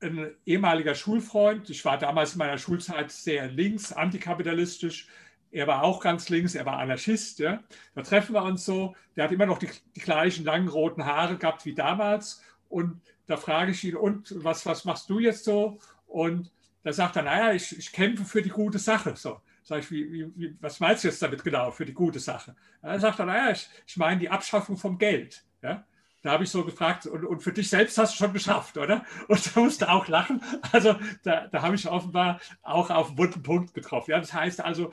Ein 0.02 0.32
ehemaliger 0.46 0.96
Schulfreund, 0.96 1.70
ich 1.70 1.84
war 1.84 1.98
damals 1.98 2.34
in 2.34 2.40
meiner 2.40 2.58
Schulzeit 2.58 3.12
sehr 3.12 3.48
links, 3.48 3.92
antikapitalistisch, 3.92 5.08
er 5.52 5.68
war 5.68 5.84
auch 5.84 6.02
ganz 6.02 6.30
links, 6.30 6.56
er 6.56 6.66
war 6.66 6.78
Anarchist. 6.80 7.40
Ja. 7.40 7.64
Da 7.96 8.02
treffen 8.02 8.34
wir 8.34 8.44
uns 8.44 8.66
so. 8.66 8.96
Der 9.16 9.24
hat 9.24 9.32
immer 9.32 9.46
noch 9.46 9.58
die, 9.58 9.70
die 9.96 10.02
gleichen 10.02 10.46
langen 10.46 10.68
roten 10.68 11.06
Haare 11.06 11.38
gehabt 11.38 11.66
wie 11.66 11.74
damals. 11.74 12.44
Und 12.70 13.02
da 13.26 13.38
frage 13.38 13.72
ich 13.72 13.84
ihn, 13.84 13.96
und 13.96 14.34
was, 14.44 14.66
was 14.66 14.86
machst 14.86 15.10
du 15.10 15.20
jetzt 15.20 15.44
so? 15.44 15.80
Und 16.08 16.52
da 16.84 16.94
sagt 16.94 17.16
er, 17.16 17.24
naja, 17.24 17.54
ich, 17.54 17.78
ich 17.78 17.92
kämpfe 17.92 18.26
für 18.26 18.42
die 18.42 18.50
gute 18.50 18.80
Sache. 18.80 19.16
So. 19.16 19.42
Sag 19.64 19.80
ich, 19.80 19.92
wie, 19.92 20.32
wie, 20.36 20.56
was 20.62 20.80
meinst 20.80 21.04
du 21.04 21.10
jetzt 21.10 21.22
damit 21.22 21.44
genau 21.44 21.72
für 21.72 21.86
die 21.86 21.94
gute 21.94 22.20
Sache? 22.20 22.56
Da 22.82 23.00
sagt 23.00 23.20
er, 23.20 23.26
naja, 23.26 23.52
ich, 23.52 23.70
ich 23.86 23.98
meine 23.98 24.20
die 24.20 24.30
Abschaffung 24.30 24.78
vom 24.78 24.98
Geld. 24.98 25.44
Ja? 25.62 25.86
Da 26.22 26.32
habe 26.32 26.44
ich 26.44 26.50
so 26.50 26.66
gefragt, 26.66 27.06
und, 27.06 27.24
und, 27.26 27.42
für 27.42 27.54
dich 27.54 27.70
selbst 27.70 27.98
hast 27.98 28.14
du 28.14 28.18
schon 28.18 28.34
geschafft, 28.34 28.78
oder? 28.78 29.06
Und 29.28 29.56
da 29.56 29.60
musste 29.62 29.90
auch 29.90 30.08
lachen. 30.08 30.42
Also 30.72 30.96
da, 31.24 31.48
da 31.48 31.62
habe 31.62 31.76
ich 31.76 31.88
offenbar 31.88 32.40
auch 32.62 32.90
auf 32.90 33.08
einen 33.08 33.16
bunten 33.16 33.44
Punkt 33.44 33.74
getroffen. 33.74 34.12
Ja, 34.12 34.20
das 34.20 34.34
heißt 34.34 34.62
also, 34.62 34.92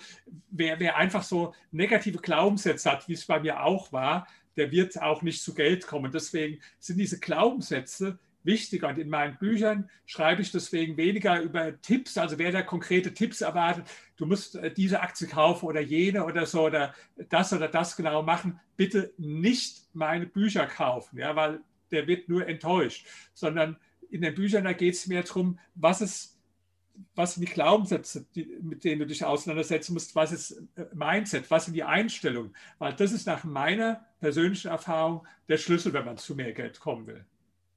wer, 0.50 0.78
wer 0.78 0.96
einfach 0.96 1.22
so 1.22 1.54
negative 1.72 2.18
Glaubenssätze 2.18 2.90
hat, 2.90 3.08
wie 3.08 3.14
es 3.14 3.26
bei 3.26 3.40
mir 3.40 3.62
auch 3.62 3.92
war, 3.92 4.26
der 4.56 4.70
wird 4.70 5.00
auch 5.00 5.22
nicht 5.22 5.42
zu 5.42 5.54
Geld 5.54 5.86
kommen. 5.86 6.12
Deswegen 6.12 6.60
sind 6.78 6.98
diese 6.98 7.18
Glaubenssätze 7.18 8.18
wichtiger. 8.46 8.88
Und 8.88 8.98
in 8.98 9.08
meinen 9.08 9.36
Büchern 9.38 9.90
schreibe 10.06 10.42
ich 10.42 10.52
deswegen 10.52 10.96
weniger 10.96 11.40
über 11.40 11.80
Tipps, 11.82 12.16
also 12.16 12.38
wer 12.38 12.52
da 12.52 12.62
konkrete 12.62 13.12
Tipps 13.12 13.40
erwartet, 13.40 13.84
du 14.16 14.26
musst 14.26 14.56
äh, 14.56 14.72
diese 14.72 15.00
Aktie 15.00 15.26
kaufen 15.26 15.66
oder 15.66 15.80
jene 15.80 16.24
oder 16.24 16.46
so 16.46 16.66
oder 16.66 16.94
das 17.28 17.52
oder 17.52 17.68
das 17.68 17.96
genau 17.96 18.22
machen, 18.22 18.60
bitte 18.76 19.12
nicht 19.18 19.88
meine 19.92 20.26
Bücher 20.26 20.66
kaufen, 20.66 21.18
ja, 21.18 21.36
weil 21.36 21.60
der 21.90 22.06
wird 22.06 22.28
nur 22.28 22.46
enttäuscht, 22.46 23.06
sondern 23.34 23.76
in 24.10 24.22
den 24.22 24.34
Büchern, 24.34 24.64
da 24.64 24.72
geht 24.72 24.94
es 24.94 25.06
mehr 25.06 25.22
darum, 25.22 25.58
was 25.74 26.00
ist 26.00 26.36
was 27.14 27.34
sind 27.34 27.46
die 27.46 27.52
Glaubenssätze, 27.52 28.26
die, 28.34 28.46
mit 28.62 28.84
denen 28.84 29.00
du 29.00 29.06
dich 29.06 29.24
auseinandersetzen 29.24 29.92
musst, 29.92 30.14
was 30.14 30.32
ist 30.32 30.62
äh, 30.76 30.86
Mindset, 30.94 31.50
was 31.50 31.66
sind 31.66 31.74
die 31.74 31.84
Einstellungen, 31.84 32.54
weil 32.78 32.94
das 32.94 33.12
ist 33.12 33.26
nach 33.26 33.44
meiner 33.44 34.06
persönlichen 34.20 34.68
Erfahrung 34.68 35.26
der 35.48 35.58
Schlüssel, 35.58 35.92
wenn 35.92 36.04
man 36.04 36.16
zu 36.16 36.34
mehr 36.34 36.52
Geld 36.52 36.80
kommen 36.80 37.06
will. 37.06 37.24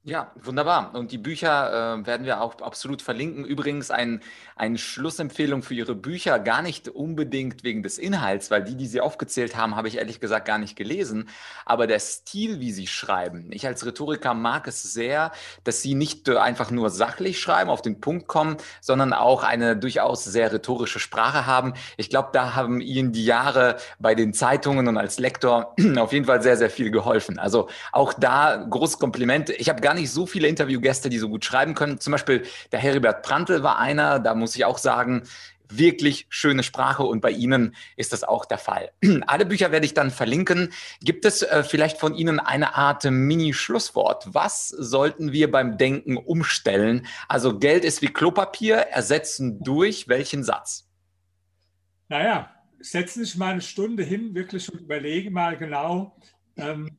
Ja, 0.02 0.32
wunderbar. 0.34 0.94
Und 0.94 1.12
die 1.12 1.18
Bücher 1.18 1.98
äh, 2.00 2.06
werden 2.06 2.24
wir 2.24 2.40
auch 2.40 2.58
absolut 2.62 3.02
verlinken. 3.02 3.44
Übrigens 3.44 3.90
ein, 3.90 4.22
eine 4.56 4.78
Schlussempfehlung 4.78 5.62
für 5.62 5.74
Ihre 5.74 5.94
Bücher, 5.94 6.38
gar 6.38 6.62
nicht 6.62 6.88
unbedingt 6.88 7.64
wegen 7.64 7.82
des 7.82 7.98
Inhalts, 7.98 8.50
weil 8.50 8.64
die, 8.64 8.76
die 8.76 8.86
Sie 8.86 9.02
aufgezählt 9.02 9.58
haben, 9.58 9.76
habe 9.76 9.88
ich 9.88 9.98
ehrlich 9.98 10.18
gesagt 10.18 10.46
gar 10.46 10.56
nicht 10.56 10.74
gelesen. 10.74 11.28
Aber 11.66 11.86
der 11.86 11.98
Stil, 11.98 12.60
wie 12.60 12.72
Sie 12.72 12.86
schreiben. 12.86 13.50
Ich 13.52 13.66
als 13.66 13.84
Rhetoriker 13.84 14.32
mag 14.32 14.66
es 14.68 14.82
sehr, 14.82 15.32
dass 15.64 15.82
Sie 15.82 15.94
nicht 15.94 16.30
einfach 16.30 16.70
nur 16.70 16.88
sachlich 16.88 17.38
schreiben, 17.38 17.68
auf 17.68 17.82
den 17.82 18.00
Punkt 18.00 18.26
kommen, 18.26 18.56
sondern 18.80 19.12
auch 19.12 19.42
eine 19.42 19.76
durchaus 19.76 20.24
sehr 20.24 20.50
rhetorische 20.50 20.98
Sprache 20.98 21.44
haben. 21.44 21.74
Ich 21.98 22.08
glaube, 22.08 22.30
da 22.32 22.54
haben 22.54 22.80
Ihnen 22.80 23.12
die 23.12 23.26
Jahre 23.26 23.76
bei 23.98 24.14
den 24.14 24.32
Zeitungen 24.32 24.88
und 24.88 24.96
als 24.96 25.18
Lektor 25.18 25.74
auf 25.98 26.14
jeden 26.14 26.24
Fall 26.24 26.40
sehr, 26.40 26.56
sehr 26.56 26.70
viel 26.70 26.90
geholfen. 26.90 27.38
Also 27.38 27.68
auch 27.92 28.14
da 28.14 28.56
großes 28.56 28.98
Kompliment. 28.98 29.50
Ich 29.50 29.68
habe 29.68 29.82
gar 29.90 29.94
nicht 29.94 30.12
so 30.12 30.24
viele 30.24 30.46
Interviewgäste, 30.46 31.10
die 31.10 31.18
so 31.18 31.28
gut 31.28 31.44
schreiben 31.44 31.74
können. 31.74 31.98
Zum 31.98 32.12
Beispiel 32.12 32.44
der 32.70 32.78
Heribert 32.78 33.24
Prantl 33.24 33.64
war 33.64 33.80
einer, 33.80 34.20
da 34.20 34.36
muss 34.36 34.54
ich 34.54 34.64
auch 34.64 34.78
sagen, 34.78 35.24
wirklich 35.68 36.26
schöne 36.28 36.62
Sprache 36.62 37.02
und 37.02 37.20
bei 37.20 37.32
Ihnen 37.32 37.74
ist 37.96 38.12
das 38.12 38.22
auch 38.22 38.44
der 38.44 38.58
Fall. 38.58 38.92
Alle 39.26 39.46
Bücher 39.46 39.72
werde 39.72 39.86
ich 39.86 39.92
dann 39.92 40.12
verlinken. 40.12 40.72
Gibt 41.00 41.24
es 41.24 41.42
äh, 41.42 41.64
vielleicht 41.64 41.98
von 41.98 42.14
Ihnen 42.14 42.38
eine 42.38 42.76
Art 42.76 43.02
Mini-Schlusswort? 43.02 44.32
Was 44.32 44.68
sollten 44.68 45.32
wir 45.32 45.50
beim 45.50 45.76
Denken 45.76 46.16
umstellen? 46.16 47.04
Also 47.26 47.58
Geld 47.58 47.84
ist 47.84 48.00
wie 48.00 48.12
Klopapier, 48.12 48.76
ersetzen 48.76 49.60
durch 49.64 50.06
welchen 50.06 50.44
Satz? 50.44 50.88
Naja, 52.08 52.48
setzen 52.78 53.24
Sie 53.24 53.24
sich 53.24 53.36
mal 53.36 53.50
eine 53.50 53.60
Stunde 53.60 54.04
hin, 54.04 54.36
wirklich 54.36 54.72
und 54.72 54.82
überlegen 54.82 55.32
mal 55.32 55.56
genau, 55.56 56.16
ähm, 56.56 56.96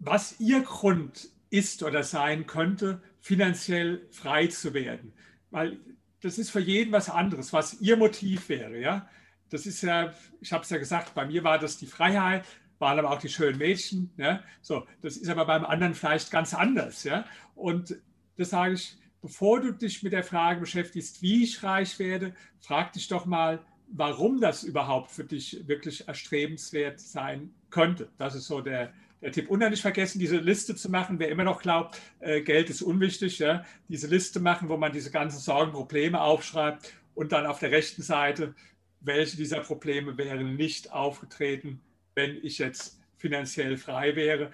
was 0.00 0.40
Ihr 0.40 0.62
Grund 0.62 1.28
ist 1.50 1.82
oder 1.82 2.02
sein 2.02 2.46
könnte, 2.46 3.02
finanziell 3.20 4.06
frei 4.10 4.46
zu 4.48 4.74
werden. 4.74 5.12
Weil 5.50 5.78
das 6.20 6.38
ist 6.38 6.50
für 6.50 6.60
jeden 6.60 6.92
was 6.92 7.08
anderes, 7.08 7.52
was 7.52 7.80
Ihr 7.80 7.96
Motiv 7.96 8.48
wäre. 8.48 8.78
Ja? 8.78 9.08
Das 9.50 9.66
ist 9.66 9.82
ja, 9.82 10.12
ich 10.40 10.52
habe 10.52 10.64
es 10.64 10.70
ja 10.70 10.78
gesagt, 10.78 11.14
bei 11.14 11.26
mir 11.26 11.44
war 11.44 11.58
das 11.58 11.76
die 11.76 11.86
Freiheit, 11.86 12.44
waren 12.78 12.98
aber 12.98 13.10
auch 13.10 13.20
die 13.20 13.28
schönen 13.28 13.58
Mädchen. 13.58 14.10
Ja? 14.16 14.42
So, 14.62 14.86
das 15.02 15.16
ist 15.16 15.28
aber 15.28 15.44
beim 15.44 15.64
anderen 15.64 15.94
vielleicht 15.94 16.30
ganz 16.30 16.54
anders. 16.54 17.04
Ja? 17.04 17.24
Und 17.54 17.96
das 18.36 18.50
sage 18.50 18.74
ich, 18.74 18.96
bevor 19.20 19.60
du 19.60 19.72
dich 19.72 20.02
mit 20.02 20.14
der 20.14 20.24
Frage 20.24 20.60
beschäftigst, 20.60 21.20
wie 21.20 21.44
ich 21.44 21.62
reich 21.62 21.98
werde, 21.98 22.34
frag 22.58 22.92
dich 22.94 23.08
doch 23.08 23.26
mal, 23.26 23.60
warum 23.92 24.40
das 24.40 24.62
überhaupt 24.62 25.10
für 25.10 25.24
dich 25.24 25.66
wirklich 25.66 26.06
erstrebenswert 26.08 27.00
sein 27.00 27.52
könnte. 27.70 28.08
Das 28.18 28.34
ist 28.34 28.46
so 28.46 28.60
der, 28.60 28.94
der 29.20 29.32
Tipp. 29.32 29.50
Und 29.50 29.58
nicht 29.58 29.82
vergessen, 29.82 30.18
diese 30.18 30.38
Liste 30.38 30.74
zu 30.74 30.90
machen. 30.90 31.18
Wer 31.18 31.28
immer 31.28 31.44
noch 31.44 31.60
glaubt, 31.60 32.00
äh, 32.20 32.40
Geld 32.40 32.70
ist 32.70 32.82
unwichtig, 32.82 33.38
ja, 33.38 33.64
diese 33.88 34.06
Liste 34.06 34.40
machen, 34.40 34.68
wo 34.68 34.76
man 34.76 34.92
diese 34.92 35.10
ganzen 35.10 35.38
Sorgen, 35.38 35.72
Probleme 35.72 36.20
aufschreibt 36.20 36.94
und 37.14 37.32
dann 37.32 37.46
auf 37.46 37.58
der 37.58 37.70
rechten 37.70 38.02
Seite, 38.02 38.54
welche 39.00 39.36
dieser 39.36 39.60
Probleme 39.60 40.16
wären 40.16 40.56
nicht 40.56 40.92
aufgetreten, 40.92 41.80
wenn 42.14 42.38
ich 42.42 42.58
jetzt 42.58 43.00
finanziell 43.16 43.76
frei 43.76 44.16
wäre. 44.16 44.50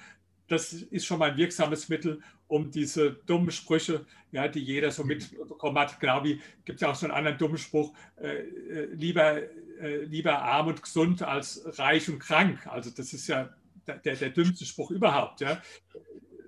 Das 0.48 0.72
ist 0.72 1.06
schon 1.06 1.18
mal 1.18 1.32
ein 1.32 1.36
wirksames 1.36 1.88
Mittel, 1.88 2.20
um 2.48 2.70
diese 2.70 3.12
dummen 3.26 3.50
Sprüche, 3.50 4.06
ja, 4.30 4.46
die 4.46 4.60
jeder 4.60 4.92
so 4.92 5.02
mitbekommen 5.02 5.78
hat. 5.78 5.98
Glaube 5.98 6.28
ich, 6.28 6.40
gibt 6.64 6.76
es 6.76 6.80
ja 6.82 6.90
auch 6.90 6.94
so 6.94 7.06
einen 7.06 7.14
anderen 7.14 7.38
dummen 7.38 7.58
Spruch, 7.58 7.92
äh, 8.20 8.38
äh, 8.38 8.84
lieber, 8.94 9.42
äh, 9.80 10.04
lieber 10.04 10.40
arm 10.42 10.68
und 10.68 10.82
gesund 10.82 11.22
als 11.22 11.62
reich 11.78 12.08
und 12.08 12.20
krank. 12.20 12.66
Also 12.66 12.90
das 12.90 13.12
ist 13.12 13.26
ja 13.26 13.50
der, 13.86 14.16
der 14.16 14.30
dümmste 14.30 14.64
Spruch 14.64 14.90
überhaupt. 14.90 15.40
Ja 15.40 15.60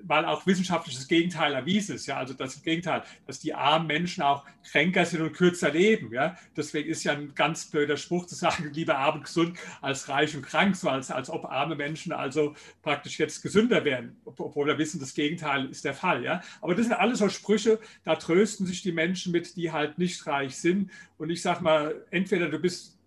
weil 0.08 0.24
auch 0.24 0.46
wissenschaftliches 0.46 1.06
Gegenteil 1.06 1.52
erwiesen 1.52 1.94
ist. 1.94 2.06
Ja, 2.06 2.16
also 2.16 2.34
das 2.34 2.62
Gegenteil, 2.62 3.02
dass 3.26 3.40
die 3.40 3.54
armen 3.54 3.86
Menschen 3.86 4.22
auch 4.22 4.44
kränker 4.70 5.04
sind 5.04 5.20
und 5.20 5.32
kürzer 5.32 5.70
leben. 5.70 6.12
Ja, 6.12 6.36
deswegen 6.56 6.88
ist 6.88 7.04
ja 7.04 7.12
ein 7.12 7.34
ganz 7.34 7.66
blöder 7.66 7.96
Spruch 7.96 8.26
zu 8.26 8.34
sagen, 8.34 8.70
lieber 8.72 8.98
arm 8.98 9.16
und 9.16 9.24
gesund 9.24 9.58
als 9.80 10.08
reich 10.08 10.34
und 10.34 10.42
krank, 10.42 10.76
so 10.76 10.88
als, 10.88 11.10
als 11.10 11.30
ob 11.30 11.44
arme 11.44 11.76
Menschen 11.76 12.12
also 12.12 12.54
praktisch 12.82 13.18
jetzt 13.18 13.42
gesünder 13.42 13.84
werden, 13.84 14.16
obwohl 14.24 14.66
wir 14.66 14.78
wissen, 14.78 14.98
das 14.98 15.14
Gegenteil 15.14 15.66
ist 15.66 15.84
der 15.84 15.94
Fall. 15.94 16.24
Ja, 16.24 16.42
aber 16.60 16.74
das 16.74 16.86
sind 16.86 16.94
alles 16.94 17.18
so 17.18 17.28
Sprüche, 17.28 17.78
da 18.04 18.16
trösten 18.16 18.66
sich 18.66 18.82
die 18.82 18.92
Menschen 18.92 19.32
mit, 19.32 19.56
die 19.56 19.72
halt 19.72 19.98
nicht 19.98 20.26
reich 20.26 20.56
sind. 20.56 20.90
Und 21.18 21.30
ich 21.30 21.42
sage 21.42 21.62
mal, 21.62 22.06
entweder 22.10 22.48
du 22.48 22.58
bist 22.58 22.97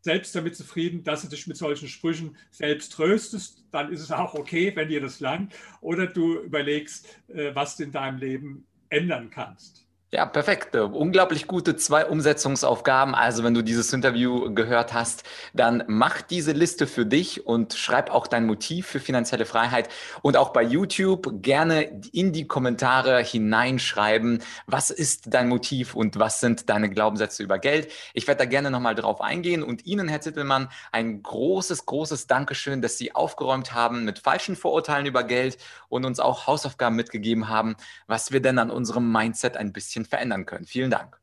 selbst 0.00 0.34
damit 0.34 0.56
zufrieden, 0.56 1.04
dass 1.04 1.22
du 1.22 1.28
dich 1.28 1.46
mit 1.46 1.56
solchen 1.56 1.88
Sprüchen 1.88 2.36
selbst 2.50 2.92
tröstest, 2.92 3.64
dann 3.70 3.92
ist 3.92 4.00
es 4.00 4.10
auch 4.10 4.34
okay, 4.34 4.72
wenn 4.74 4.88
dir 4.88 5.00
das 5.00 5.20
langt. 5.20 5.54
Oder 5.80 6.06
du 6.06 6.40
überlegst, 6.40 7.18
äh, 7.28 7.54
was 7.54 7.76
du 7.76 7.84
in 7.84 7.92
deinem 7.92 8.18
Leben 8.18 8.66
ändern 8.88 9.30
kannst. 9.30 9.86
Ja, 10.12 10.26
perfekt. 10.26 10.74
Unglaublich 10.74 11.46
gute 11.46 11.76
zwei 11.76 12.04
Umsetzungsaufgaben. 12.04 13.14
Also 13.14 13.44
wenn 13.44 13.54
du 13.54 13.62
dieses 13.62 13.92
Interview 13.92 14.52
gehört 14.52 14.92
hast, 14.92 15.22
dann 15.54 15.84
mach 15.86 16.20
diese 16.20 16.50
Liste 16.50 16.88
für 16.88 17.06
dich 17.06 17.46
und 17.46 17.74
schreib 17.74 18.10
auch 18.10 18.26
dein 18.26 18.44
Motiv 18.44 18.88
für 18.88 18.98
finanzielle 18.98 19.46
Freiheit. 19.46 19.88
Und 20.22 20.36
auch 20.36 20.48
bei 20.52 20.64
YouTube 20.64 21.40
gerne 21.42 21.82
in 22.12 22.32
die 22.32 22.48
Kommentare 22.48 23.22
hineinschreiben, 23.22 24.42
was 24.66 24.90
ist 24.90 25.32
dein 25.32 25.48
Motiv 25.48 25.94
und 25.94 26.18
was 26.18 26.40
sind 26.40 26.68
deine 26.68 26.90
Glaubenssätze 26.90 27.44
über 27.44 27.60
Geld. 27.60 27.88
Ich 28.12 28.26
werde 28.26 28.38
da 28.40 28.44
gerne 28.46 28.72
nochmal 28.72 28.96
drauf 28.96 29.20
eingehen 29.20 29.62
und 29.62 29.86
Ihnen, 29.86 30.08
Herr 30.08 30.20
Zittelmann, 30.20 30.70
ein 30.90 31.22
großes, 31.22 31.86
großes 31.86 32.26
Dankeschön, 32.26 32.82
dass 32.82 32.98
Sie 32.98 33.14
aufgeräumt 33.14 33.74
haben 33.74 34.04
mit 34.04 34.18
falschen 34.18 34.56
Vorurteilen 34.56 35.06
über 35.06 35.22
Geld 35.22 35.56
und 35.88 36.04
uns 36.04 36.18
auch 36.18 36.48
Hausaufgaben 36.48 36.96
mitgegeben 36.96 37.48
haben, 37.48 37.76
was 38.08 38.32
wir 38.32 38.42
denn 38.42 38.58
an 38.58 38.70
unserem 38.70 39.12
Mindset 39.12 39.56
ein 39.56 39.72
bisschen 39.72 39.99
bisschen 40.00 40.10
verändern 40.10 40.46
können. 40.46 40.66
Vielen 40.66 40.90
Dank. 40.90 41.18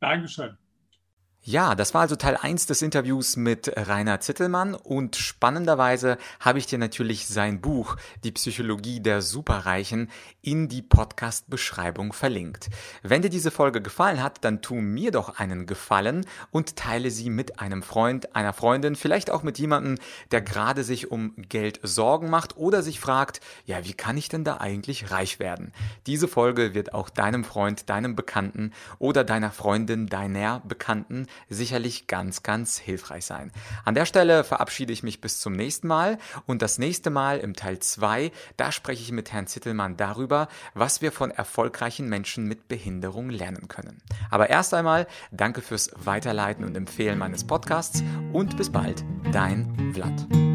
Dankeschön. 0.00 0.56
Ja, 1.44 1.74
das 1.74 1.92
war 1.92 2.02
also 2.02 2.14
Teil 2.14 2.36
1 2.40 2.66
des 2.66 2.82
Interviews 2.82 3.34
mit 3.34 3.72
Rainer 3.76 4.20
Zittelmann 4.20 4.76
und 4.76 5.16
spannenderweise 5.16 6.16
habe 6.38 6.60
ich 6.60 6.66
dir 6.66 6.78
natürlich 6.78 7.26
sein 7.26 7.60
Buch 7.60 7.96
Die 8.22 8.30
Psychologie 8.30 9.00
der 9.00 9.22
Superreichen 9.22 10.08
in 10.40 10.68
die 10.68 10.82
Podcast-Beschreibung 10.82 12.12
verlinkt. 12.12 12.70
Wenn 13.02 13.22
dir 13.22 13.28
diese 13.28 13.50
Folge 13.50 13.82
gefallen 13.82 14.22
hat, 14.22 14.44
dann 14.44 14.62
tu 14.62 14.76
mir 14.76 15.10
doch 15.10 15.40
einen 15.40 15.66
Gefallen 15.66 16.26
und 16.52 16.76
teile 16.76 17.10
sie 17.10 17.28
mit 17.28 17.58
einem 17.58 17.82
Freund, 17.82 18.36
einer 18.36 18.52
Freundin, 18.52 18.94
vielleicht 18.94 19.28
auch 19.28 19.42
mit 19.42 19.58
jemandem, 19.58 19.98
der 20.30 20.42
gerade 20.42 20.84
sich 20.84 21.10
um 21.10 21.34
Geld 21.36 21.80
Sorgen 21.82 22.30
macht 22.30 22.56
oder 22.56 22.84
sich 22.84 23.00
fragt, 23.00 23.40
ja, 23.66 23.84
wie 23.84 23.94
kann 23.94 24.16
ich 24.16 24.28
denn 24.28 24.44
da 24.44 24.58
eigentlich 24.58 25.10
reich 25.10 25.40
werden? 25.40 25.72
Diese 26.06 26.28
Folge 26.28 26.72
wird 26.72 26.94
auch 26.94 27.10
deinem 27.10 27.42
Freund, 27.42 27.90
deinem 27.90 28.14
Bekannten 28.14 28.72
oder 29.00 29.24
deiner 29.24 29.50
Freundin, 29.50 30.06
deiner 30.06 30.60
Bekannten 30.60 31.26
sicherlich 31.48 32.06
ganz, 32.06 32.42
ganz 32.42 32.78
hilfreich 32.78 33.24
sein. 33.24 33.52
An 33.84 33.94
der 33.94 34.06
Stelle 34.06 34.44
verabschiede 34.44 34.92
ich 34.92 35.02
mich 35.02 35.20
bis 35.20 35.40
zum 35.40 35.52
nächsten 35.52 35.88
Mal 35.88 36.18
und 36.46 36.62
das 36.62 36.78
nächste 36.78 37.10
Mal 37.10 37.38
im 37.38 37.54
Teil 37.54 37.78
2, 37.78 38.32
da 38.56 38.72
spreche 38.72 39.02
ich 39.02 39.12
mit 39.12 39.32
Herrn 39.32 39.46
Zittelmann 39.46 39.96
darüber, 39.96 40.48
was 40.74 41.02
wir 41.02 41.12
von 41.12 41.30
erfolgreichen 41.30 42.08
Menschen 42.08 42.46
mit 42.46 42.68
Behinderung 42.68 43.30
lernen 43.30 43.68
können. 43.68 44.02
Aber 44.30 44.50
erst 44.50 44.74
einmal 44.74 45.06
danke 45.30 45.62
fürs 45.62 45.90
Weiterleiten 45.96 46.64
und 46.64 46.76
Empfehlen 46.76 47.18
meines 47.18 47.46
Podcasts 47.46 48.02
und 48.32 48.56
bis 48.56 48.70
bald, 48.70 49.04
dein 49.32 49.92
Vlad. 49.94 50.51